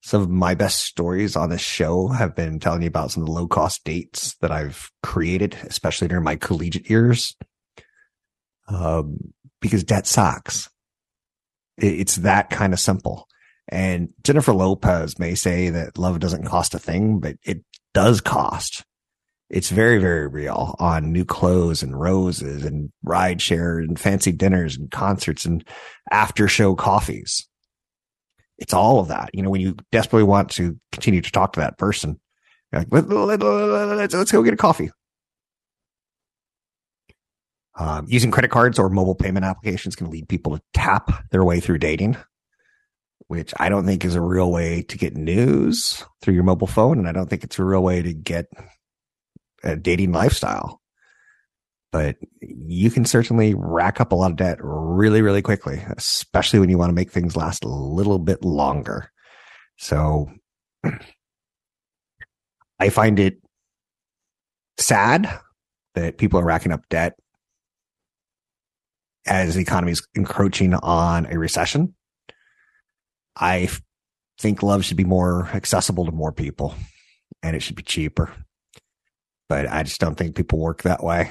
Some 0.00 0.22
of 0.22 0.30
my 0.30 0.54
best 0.54 0.84
stories 0.84 1.34
on 1.34 1.50
this 1.50 1.60
show 1.60 2.08
have 2.08 2.36
been 2.36 2.60
telling 2.60 2.82
you 2.82 2.88
about 2.88 3.10
some 3.10 3.24
of 3.24 3.26
the 3.26 3.32
low 3.32 3.48
cost 3.48 3.82
dates 3.84 4.36
that 4.40 4.52
I've 4.52 4.90
created, 5.02 5.56
especially 5.64 6.06
during 6.06 6.22
my 6.22 6.36
collegiate 6.36 6.88
years. 6.88 7.36
Um, 8.68 9.32
because 9.60 9.82
debt 9.82 10.06
sucks. 10.06 10.68
It's 11.76 12.16
that 12.16 12.50
kind 12.50 12.72
of 12.72 12.80
simple. 12.80 13.28
And 13.68 14.10
Jennifer 14.22 14.52
Lopez 14.52 15.18
may 15.18 15.34
say 15.34 15.70
that 15.70 15.98
love 15.98 16.20
doesn't 16.20 16.46
cost 16.46 16.74
a 16.74 16.78
thing, 16.78 17.18
but 17.18 17.36
it 17.42 17.64
does 17.92 18.20
cost. 18.20 18.84
It's 19.50 19.70
very, 19.70 19.98
very 19.98 20.28
real 20.28 20.76
on 20.78 21.10
new 21.10 21.24
clothes 21.24 21.82
and 21.82 21.98
roses 21.98 22.64
and 22.64 22.90
ride 23.02 23.40
share 23.40 23.78
and 23.78 23.98
fancy 23.98 24.30
dinners 24.30 24.76
and 24.76 24.90
concerts 24.90 25.46
and 25.46 25.66
after 26.10 26.48
show 26.48 26.74
coffees. 26.74 27.48
It's 28.58 28.74
all 28.74 29.00
of 29.00 29.08
that. 29.08 29.30
You 29.32 29.42
know, 29.42 29.50
when 29.50 29.60
you 29.60 29.76
desperately 29.90 30.24
want 30.24 30.50
to 30.52 30.78
continue 30.92 31.22
to 31.22 31.32
talk 31.32 31.54
to 31.54 31.60
that 31.60 31.78
person, 31.78 32.20
you're 32.72 32.80
like, 32.82 32.88
let, 32.90 33.08
let, 33.08 33.40
let, 33.40 34.12
let's 34.12 34.32
go 34.32 34.42
get 34.42 34.52
a 34.52 34.58
coffee. 34.58 34.90
Um, 37.78 38.06
using 38.08 38.32
credit 38.32 38.50
cards 38.50 38.78
or 38.78 38.90
mobile 38.90 39.14
payment 39.14 39.46
applications 39.46 39.94
can 39.94 40.10
lead 40.10 40.28
people 40.28 40.56
to 40.56 40.62
tap 40.74 41.24
their 41.30 41.44
way 41.44 41.60
through 41.60 41.78
dating, 41.78 42.16
which 43.28 43.54
I 43.58 43.68
don't 43.68 43.86
think 43.86 44.04
is 44.04 44.16
a 44.16 44.20
real 44.20 44.50
way 44.50 44.82
to 44.82 44.98
get 44.98 45.16
news 45.16 46.04
through 46.20 46.34
your 46.34 46.42
mobile 46.42 46.66
phone. 46.66 46.98
And 46.98 47.08
I 47.08 47.12
don't 47.12 47.30
think 47.30 47.44
it's 47.44 47.58
a 47.58 47.64
real 47.64 47.82
way 47.82 48.02
to 48.02 48.12
get 48.12 48.46
a 49.62 49.76
dating 49.76 50.12
lifestyle. 50.12 50.80
But 51.90 52.16
you 52.40 52.90
can 52.90 53.06
certainly 53.06 53.54
rack 53.54 54.00
up 54.00 54.12
a 54.12 54.14
lot 54.14 54.30
of 54.30 54.36
debt 54.36 54.58
really, 54.60 55.22
really 55.22 55.40
quickly, 55.40 55.82
especially 55.96 56.58
when 56.58 56.68
you 56.68 56.76
want 56.76 56.90
to 56.90 56.94
make 56.94 57.10
things 57.10 57.34
last 57.34 57.64
a 57.64 57.68
little 57.68 58.18
bit 58.18 58.44
longer. 58.44 59.10
So 59.78 60.30
I 62.78 62.90
find 62.90 63.18
it 63.18 63.38
sad 64.78 65.30
that 65.94 66.18
people 66.18 66.38
are 66.40 66.44
racking 66.44 66.72
up 66.72 66.82
debt 66.90 67.14
as 69.26 69.54
the 69.54 69.62
economy 69.62 69.92
is 69.92 70.06
encroaching 70.14 70.74
on 70.74 71.26
a 71.26 71.38
recession. 71.38 71.94
I 73.34 73.68
think 74.38 74.62
love 74.62 74.84
should 74.84 74.96
be 74.96 75.04
more 75.04 75.48
accessible 75.54 76.04
to 76.06 76.12
more 76.12 76.32
people 76.32 76.74
and 77.42 77.56
it 77.56 77.60
should 77.60 77.76
be 77.76 77.82
cheaper. 77.82 78.32
But 79.48 79.70
I 79.70 79.82
just 79.82 80.00
don't 80.00 80.14
think 80.14 80.36
people 80.36 80.58
work 80.58 80.82
that 80.82 81.02
way. 81.02 81.30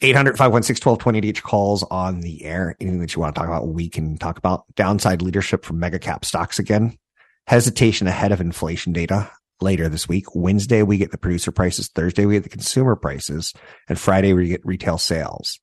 800 0.00 0.36
516 0.36 0.84
1220 0.84 1.28
each 1.28 1.42
calls 1.42 1.82
on 1.84 2.20
the 2.20 2.44
air. 2.44 2.76
Anything 2.80 3.00
that 3.00 3.14
you 3.14 3.20
want 3.20 3.34
to 3.34 3.38
talk 3.38 3.48
about, 3.48 3.68
we 3.68 3.88
can 3.88 4.18
talk 4.18 4.36
about. 4.38 4.64
Downside 4.74 5.22
leadership 5.22 5.64
from 5.64 5.78
mega 5.78 5.98
cap 5.98 6.24
stocks 6.24 6.58
again. 6.58 6.98
Hesitation 7.46 8.06
ahead 8.06 8.32
of 8.32 8.40
inflation 8.40 8.92
data 8.92 9.30
later 9.60 9.88
this 9.88 10.08
week. 10.08 10.34
Wednesday, 10.34 10.82
we 10.82 10.98
get 10.98 11.10
the 11.10 11.18
producer 11.18 11.52
prices. 11.52 11.88
Thursday, 11.88 12.26
we 12.26 12.34
get 12.34 12.42
the 12.42 12.48
consumer 12.48 12.96
prices. 12.96 13.54
And 13.88 13.98
Friday, 13.98 14.32
we 14.32 14.48
get 14.48 14.66
retail 14.66 14.98
sales. 14.98 15.60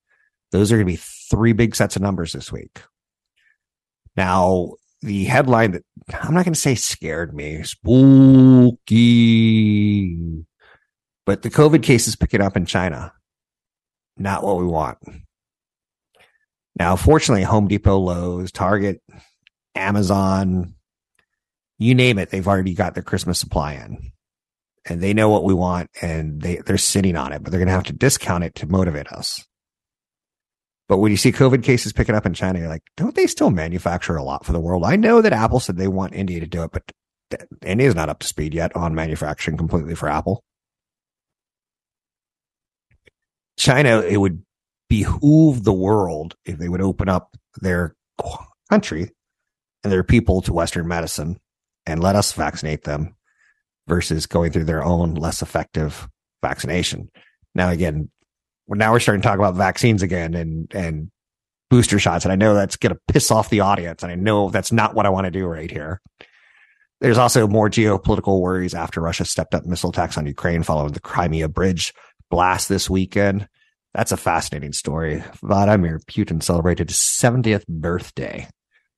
Those 0.50 0.72
are 0.72 0.76
going 0.76 0.86
to 0.86 0.92
be 0.92 1.00
three 1.30 1.52
big 1.52 1.74
sets 1.76 1.96
of 1.96 2.02
numbers 2.02 2.32
this 2.32 2.50
week. 2.50 2.82
Now, 4.16 4.72
the 5.02 5.24
headline 5.24 5.72
that 5.72 5.84
I'm 6.12 6.34
not 6.34 6.44
going 6.44 6.54
to 6.54 6.60
say 6.60 6.74
scared 6.74 7.34
me, 7.34 7.62
spooky, 7.62 8.96
but 11.26 11.42
the 11.42 11.50
COVID 11.50 11.82
cases 11.82 12.16
picking 12.16 12.40
up 12.40 12.56
in 12.56 12.66
China. 12.66 13.12
Not 14.16 14.42
what 14.42 14.58
we 14.58 14.66
want. 14.66 14.98
Now, 16.78 16.96
fortunately, 16.96 17.44
Home 17.44 17.68
Depot, 17.68 17.98
Lowe's, 17.98 18.52
Target, 18.52 19.00
Amazon, 19.74 20.74
you 21.78 21.94
name 21.94 22.18
it, 22.18 22.30
they've 22.30 22.46
already 22.46 22.74
got 22.74 22.94
their 22.94 23.02
Christmas 23.02 23.38
supply 23.38 23.74
in 23.74 24.12
and 24.86 25.00
they 25.00 25.14
know 25.14 25.28
what 25.28 25.44
we 25.44 25.54
want 25.54 25.90
and 26.00 26.40
they, 26.40 26.56
they're 26.56 26.78
sitting 26.78 27.16
on 27.16 27.32
it, 27.32 27.42
but 27.42 27.50
they're 27.50 27.60
going 27.60 27.68
to 27.68 27.74
have 27.74 27.84
to 27.84 27.92
discount 27.92 28.44
it 28.44 28.54
to 28.56 28.66
motivate 28.66 29.08
us. 29.08 29.44
But 30.88 30.98
when 30.98 31.10
you 31.10 31.16
see 31.16 31.32
COVID 31.32 31.62
cases 31.62 31.92
picking 31.92 32.14
up 32.14 32.26
in 32.26 32.34
China, 32.34 32.58
you're 32.58 32.68
like, 32.68 32.82
don't 32.96 33.14
they 33.14 33.26
still 33.26 33.50
manufacture 33.50 34.16
a 34.16 34.22
lot 34.22 34.44
for 34.44 34.52
the 34.52 34.60
world? 34.60 34.84
I 34.84 34.96
know 34.96 35.22
that 35.22 35.32
Apple 35.32 35.60
said 35.60 35.76
they 35.76 35.88
want 35.88 36.14
India 36.14 36.40
to 36.40 36.46
do 36.46 36.64
it, 36.64 36.72
but 36.72 36.82
India's 37.64 37.94
not 37.94 38.08
up 38.08 38.18
to 38.20 38.26
speed 38.26 38.52
yet 38.52 38.74
on 38.76 38.94
manufacturing 38.94 39.56
completely 39.56 39.94
for 39.94 40.08
Apple. 40.08 40.42
China, 43.56 44.00
it 44.00 44.16
would 44.16 44.42
behoove 44.88 45.64
the 45.64 45.72
world 45.72 46.34
if 46.44 46.58
they 46.58 46.68
would 46.68 46.82
open 46.82 47.08
up 47.08 47.36
their 47.60 47.94
country 48.70 49.10
and 49.82 49.92
their 49.92 50.04
people 50.04 50.42
to 50.42 50.52
Western 50.52 50.86
medicine 50.86 51.38
and 51.86 52.02
let 52.02 52.16
us 52.16 52.32
vaccinate 52.32 52.84
them 52.84 53.16
versus 53.88 54.26
going 54.26 54.52
through 54.52 54.64
their 54.64 54.84
own 54.84 55.14
less 55.14 55.42
effective 55.42 56.08
vaccination. 56.42 57.10
Now, 57.54 57.70
again, 57.70 58.10
now 58.68 58.92
we're 58.92 59.00
starting 59.00 59.22
to 59.22 59.28
talk 59.28 59.38
about 59.38 59.54
vaccines 59.54 60.02
again 60.02 60.34
and, 60.34 60.72
and 60.74 61.10
booster 61.70 61.98
shots. 61.98 62.24
And 62.24 62.32
I 62.32 62.36
know 62.36 62.54
that's 62.54 62.76
going 62.76 62.94
to 62.94 63.00
piss 63.08 63.30
off 63.30 63.50
the 63.50 63.60
audience. 63.60 64.02
And 64.02 64.12
I 64.12 64.14
know 64.14 64.50
that's 64.50 64.72
not 64.72 64.94
what 64.94 65.06
I 65.06 65.10
want 65.10 65.24
to 65.24 65.30
do 65.30 65.46
right 65.46 65.70
here. 65.70 66.00
There's 67.00 67.18
also 67.18 67.48
more 67.48 67.68
geopolitical 67.68 68.40
worries 68.40 68.74
after 68.74 69.00
Russia 69.00 69.24
stepped 69.24 69.54
up 69.54 69.66
missile 69.66 69.90
attacks 69.90 70.16
on 70.16 70.26
Ukraine 70.26 70.62
following 70.62 70.92
the 70.92 71.00
Crimea 71.00 71.48
bridge 71.48 71.92
blast 72.32 72.70
this 72.70 72.88
weekend. 72.88 73.46
That's 73.92 74.10
a 74.10 74.16
fascinating 74.16 74.72
story. 74.72 75.22
Vladimir 75.42 75.98
Putin 75.98 76.42
celebrated 76.42 76.88
his 76.88 76.96
70th 76.96 77.66
birthday 77.68 78.48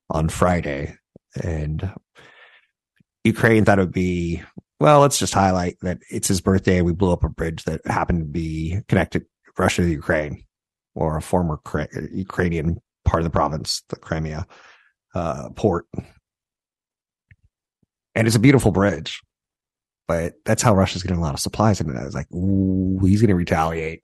on 0.08 0.28
Friday 0.28 0.96
and 1.42 1.92
Ukraine 3.24 3.64
thought 3.64 3.80
it 3.80 3.82
would 3.82 3.92
be, 3.92 4.42
well, 4.78 5.00
let's 5.00 5.18
just 5.18 5.34
highlight 5.34 5.78
that 5.82 5.98
it's 6.10 6.28
his 6.28 6.40
birthday. 6.40 6.80
We 6.80 6.92
blew 6.92 7.12
up 7.12 7.24
a 7.24 7.28
bridge 7.28 7.64
that 7.64 7.84
happened 7.86 8.20
to 8.20 8.24
be 8.24 8.78
connected 8.86 9.26
Russia 9.58 9.82
to 9.82 9.88
Ukraine 9.88 10.44
or 10.94 11.16
a 11.16 11.22
former 11.22 11.58
Ukrainian 12.12 12.80
part 13.04 13.20
of 13.20 13.24
the 13.24 13.30
province, 13.30 13.82
the 13.88 13.96
Crimea 13.96 14.46
uh, 15.12 15.48
port. 15.56 15.86
and 18.14 18.28
it's 18.28 18.36
a 18.36 18.40
beautiful 18.40 18.70
bridge. 18.70 19.20
But 20.06 20.34
that's 20.44 20.62
how 20.62 20.74
Russia's 20.74 21.02
getting 21.02 21.18
a 21.18 21.22
lot 21.22 21.34
of 21.34 21.40
supplies 21.40 21.80
into 21.80 21.92
that. 21.94 22.04
It's 22.04 22.14
like, 22.14 22.30
ooh, 22.32 22.98
he's 23.04 23.20
going 23.20 23.28
to 23.28 23.34
retaliate. 23.34 24.02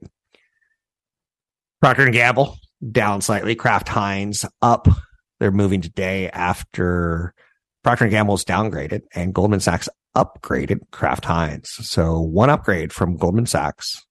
Procter 1.79 2.05
and 2.05 2.13
Gamble 2.13 2.57
down 2.91 3.21
slightly. 3.21 3.55
Kraft 3.55 3.87
Heinz 3.87 4.45
up. 4.61 4.87
They're 5.39 5.51
moving 5.51 5.81
today 5.81 6.29
after 6.29 7.33
Procter 7.83 8.05
and 8.05 8.11
Gamble 8.11 8.35
is 8.35 8.45
downgraded 8.45 9.01
and 9.13 9.33
Goldman 9.33 9.59
Sachs 9.59 9.89
upgraded 10.15 10.79
Kraft 10.91 11.25
Heinz. 11.25 11.69
So 11.69 12.19
one 12.19 12.49
upgrade 12.49 12.93
from 12.93 13.17
Goldman 13.17 13.45
Sachs. 13.45 14.05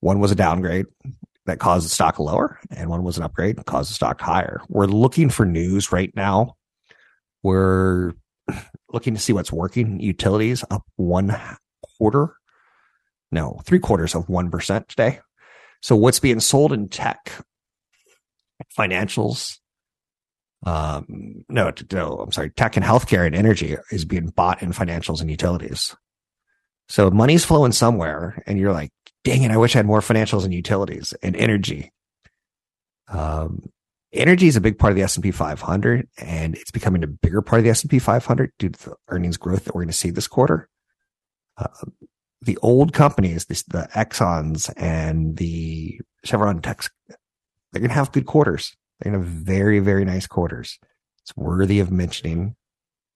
One 0.00 0.20
was 0.20 0.30
a 0.30 0.36
downgrade 0.36 0.86
that 1.46 1.58
caused 1.58 1.86
the 1.86 1.90
stock 1.90 2.18
lower, 2.18 2.58
and 2.70 2.90
one 2.90 3.04
was 3.04 3.16
an 3.16 3.22
upgrade 3.22 3.56
that 3.56 3.66
caused 3.66 3.90
the 3.90 3.94
stock 3.94 4.20
higher. 4.20 4.60
We're 4.68 4.86
looking 4.86 5.30
for 5.30 5.46
news 5.46 5.92
right 5.92 6.12
now. 6.14 6.56
We're 7.42 8.12
looking 8.94 9.14
to 9.14 9.20
see 9.20 9.34
what's 9.34 9.52
working. 9.52 10.00
Utilities 10.00 10.64
up 10.70 10.84
one 10.96 11.36
quarter, 11.98 12.36
no, 13.30 13.60
three 13.64 13.78
quarters 13.78 14.14
of 14.14 14.26
1% 14.28 14.86
today. 14.86 15.20
So 15.82 15.96
what's 15.96 16.20
being 16.20 16.40
sold 16.40 16.72
in 16.72 16.88
tech, 16.88 17.30
financials, 18.78 19.58
um, 20.64 21.44
no, 21.48 21.72
no, 21.92 22.20
I'm 22.20 22.32
sorry, 22.32 22.50
tech 22.50 22.76
and 22.76 22.86
healthcare 22.86 23.26
and 23.26 23.34
energy 23.34 23.76
is 23.90 24.06
being 24.06 24.28
bought 24.28 24.62
in 24.62 24.72
financials 24.72 25.20
and 25.20 25.30
utilities. 25.30 25.94
So 26.88 27.10
money's 27.10 27.44
flowing 27.44 27.72
somewhere 27.72 28.42
and 28.46 28.58
you're 28.58 28.72
like, 28.72 28.92
dang 29.24 29.42
it, 29.42 29.50
I 29.50 29.56
wish 29.56 29.74
I 29.74 29.80
had 29.80 29.86
more 29.86 30.00
financials 30.00 30.44
and 30.44 30.54
utilities 30.54 31.12
and 31.22 31.36
energy. 31.36 31.92
Um, 33.08 33.62
energy 34.14 34.46
is 34.46 34.56
a 34.56 34.60
big 34.60 34.78
part 34.78 34.92
of 34.92 34.96
the 34.96 35.02
S&P 35.02 35.30
500 35.30 36.08
and 36.18 36.54
it's 36.54 36.70
becoming 36.70 37.02
a 37.02 37.08
bigger 37.08 37.42
part 37.42 37.60
of 37.60 37.64
the 37.64 37.70
S&P 37.70 37.98
500 37.98 38.52
due 38.58 38.68
to 38.70 38.84
the 38.90 38.96
earnings 39.08 39.36
growth 39.36 39.64
that 39.64 39.74
we're 39.74 39.82
going 39.82 39.88
to 39.88 39.96
see 39.96 40.10
this 40.10 40.28
quarter. 40.28 40.68
Uh, 41.56 41.66
the 42.42 42.58
old 42.58 42.92
companies, 42.92 43.46
this, 43.46 43.62
the 43.64 43.88
Exxons 43.94 44.72
and 44.76 45.36
the 45.36 46.00
Chevron 46.24 46.60
Techs, 46.60 46.90
they're 47.08 47.80
going 47.80 47.88
to 47.88 47.94
have 47.94 48.12
good 48.12 48.26
quarters. 48.26 48.76
They're 49.00 49.12
going 49.12 49.22
to 49.22 49.28
have 49.28 49.36
very, 49.36 49.78
very 49.78 50.04
nice 50.04 50.26
quarters. 50.26 50.78
It's 51.22 51.36
worthy 51.36 51.80
of 51.80 51.90
mentioning. 51.90 52.56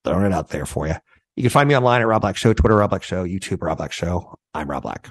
Throwing 0.05 0.27
it 0.27 0.33
out 0.33 0.49
there 0.49 0.65
for 0.65 0.87
you. 0.87 0.95
You 1.37 1.43
can 1.43 1.51
find 1.51 1.69
me 1.69 1.77
online 1.77 2.01
at 2.01 2.07
Rob 2.07 2.23
Black 2.23 2.37
Show, 2.37 2.53
Twitter 2.53 2.77
Rob 2.77 2.91
Black 2.91 3.03
Show, 3.03 3.25
YouTube 3.25 3.63
Rob 3.63 3.79
Black 3.79 3.93
Show. 3.93 4.39
I'm 4.55 4.71
Rob 4.71 4.85
Black. 4.85 5.11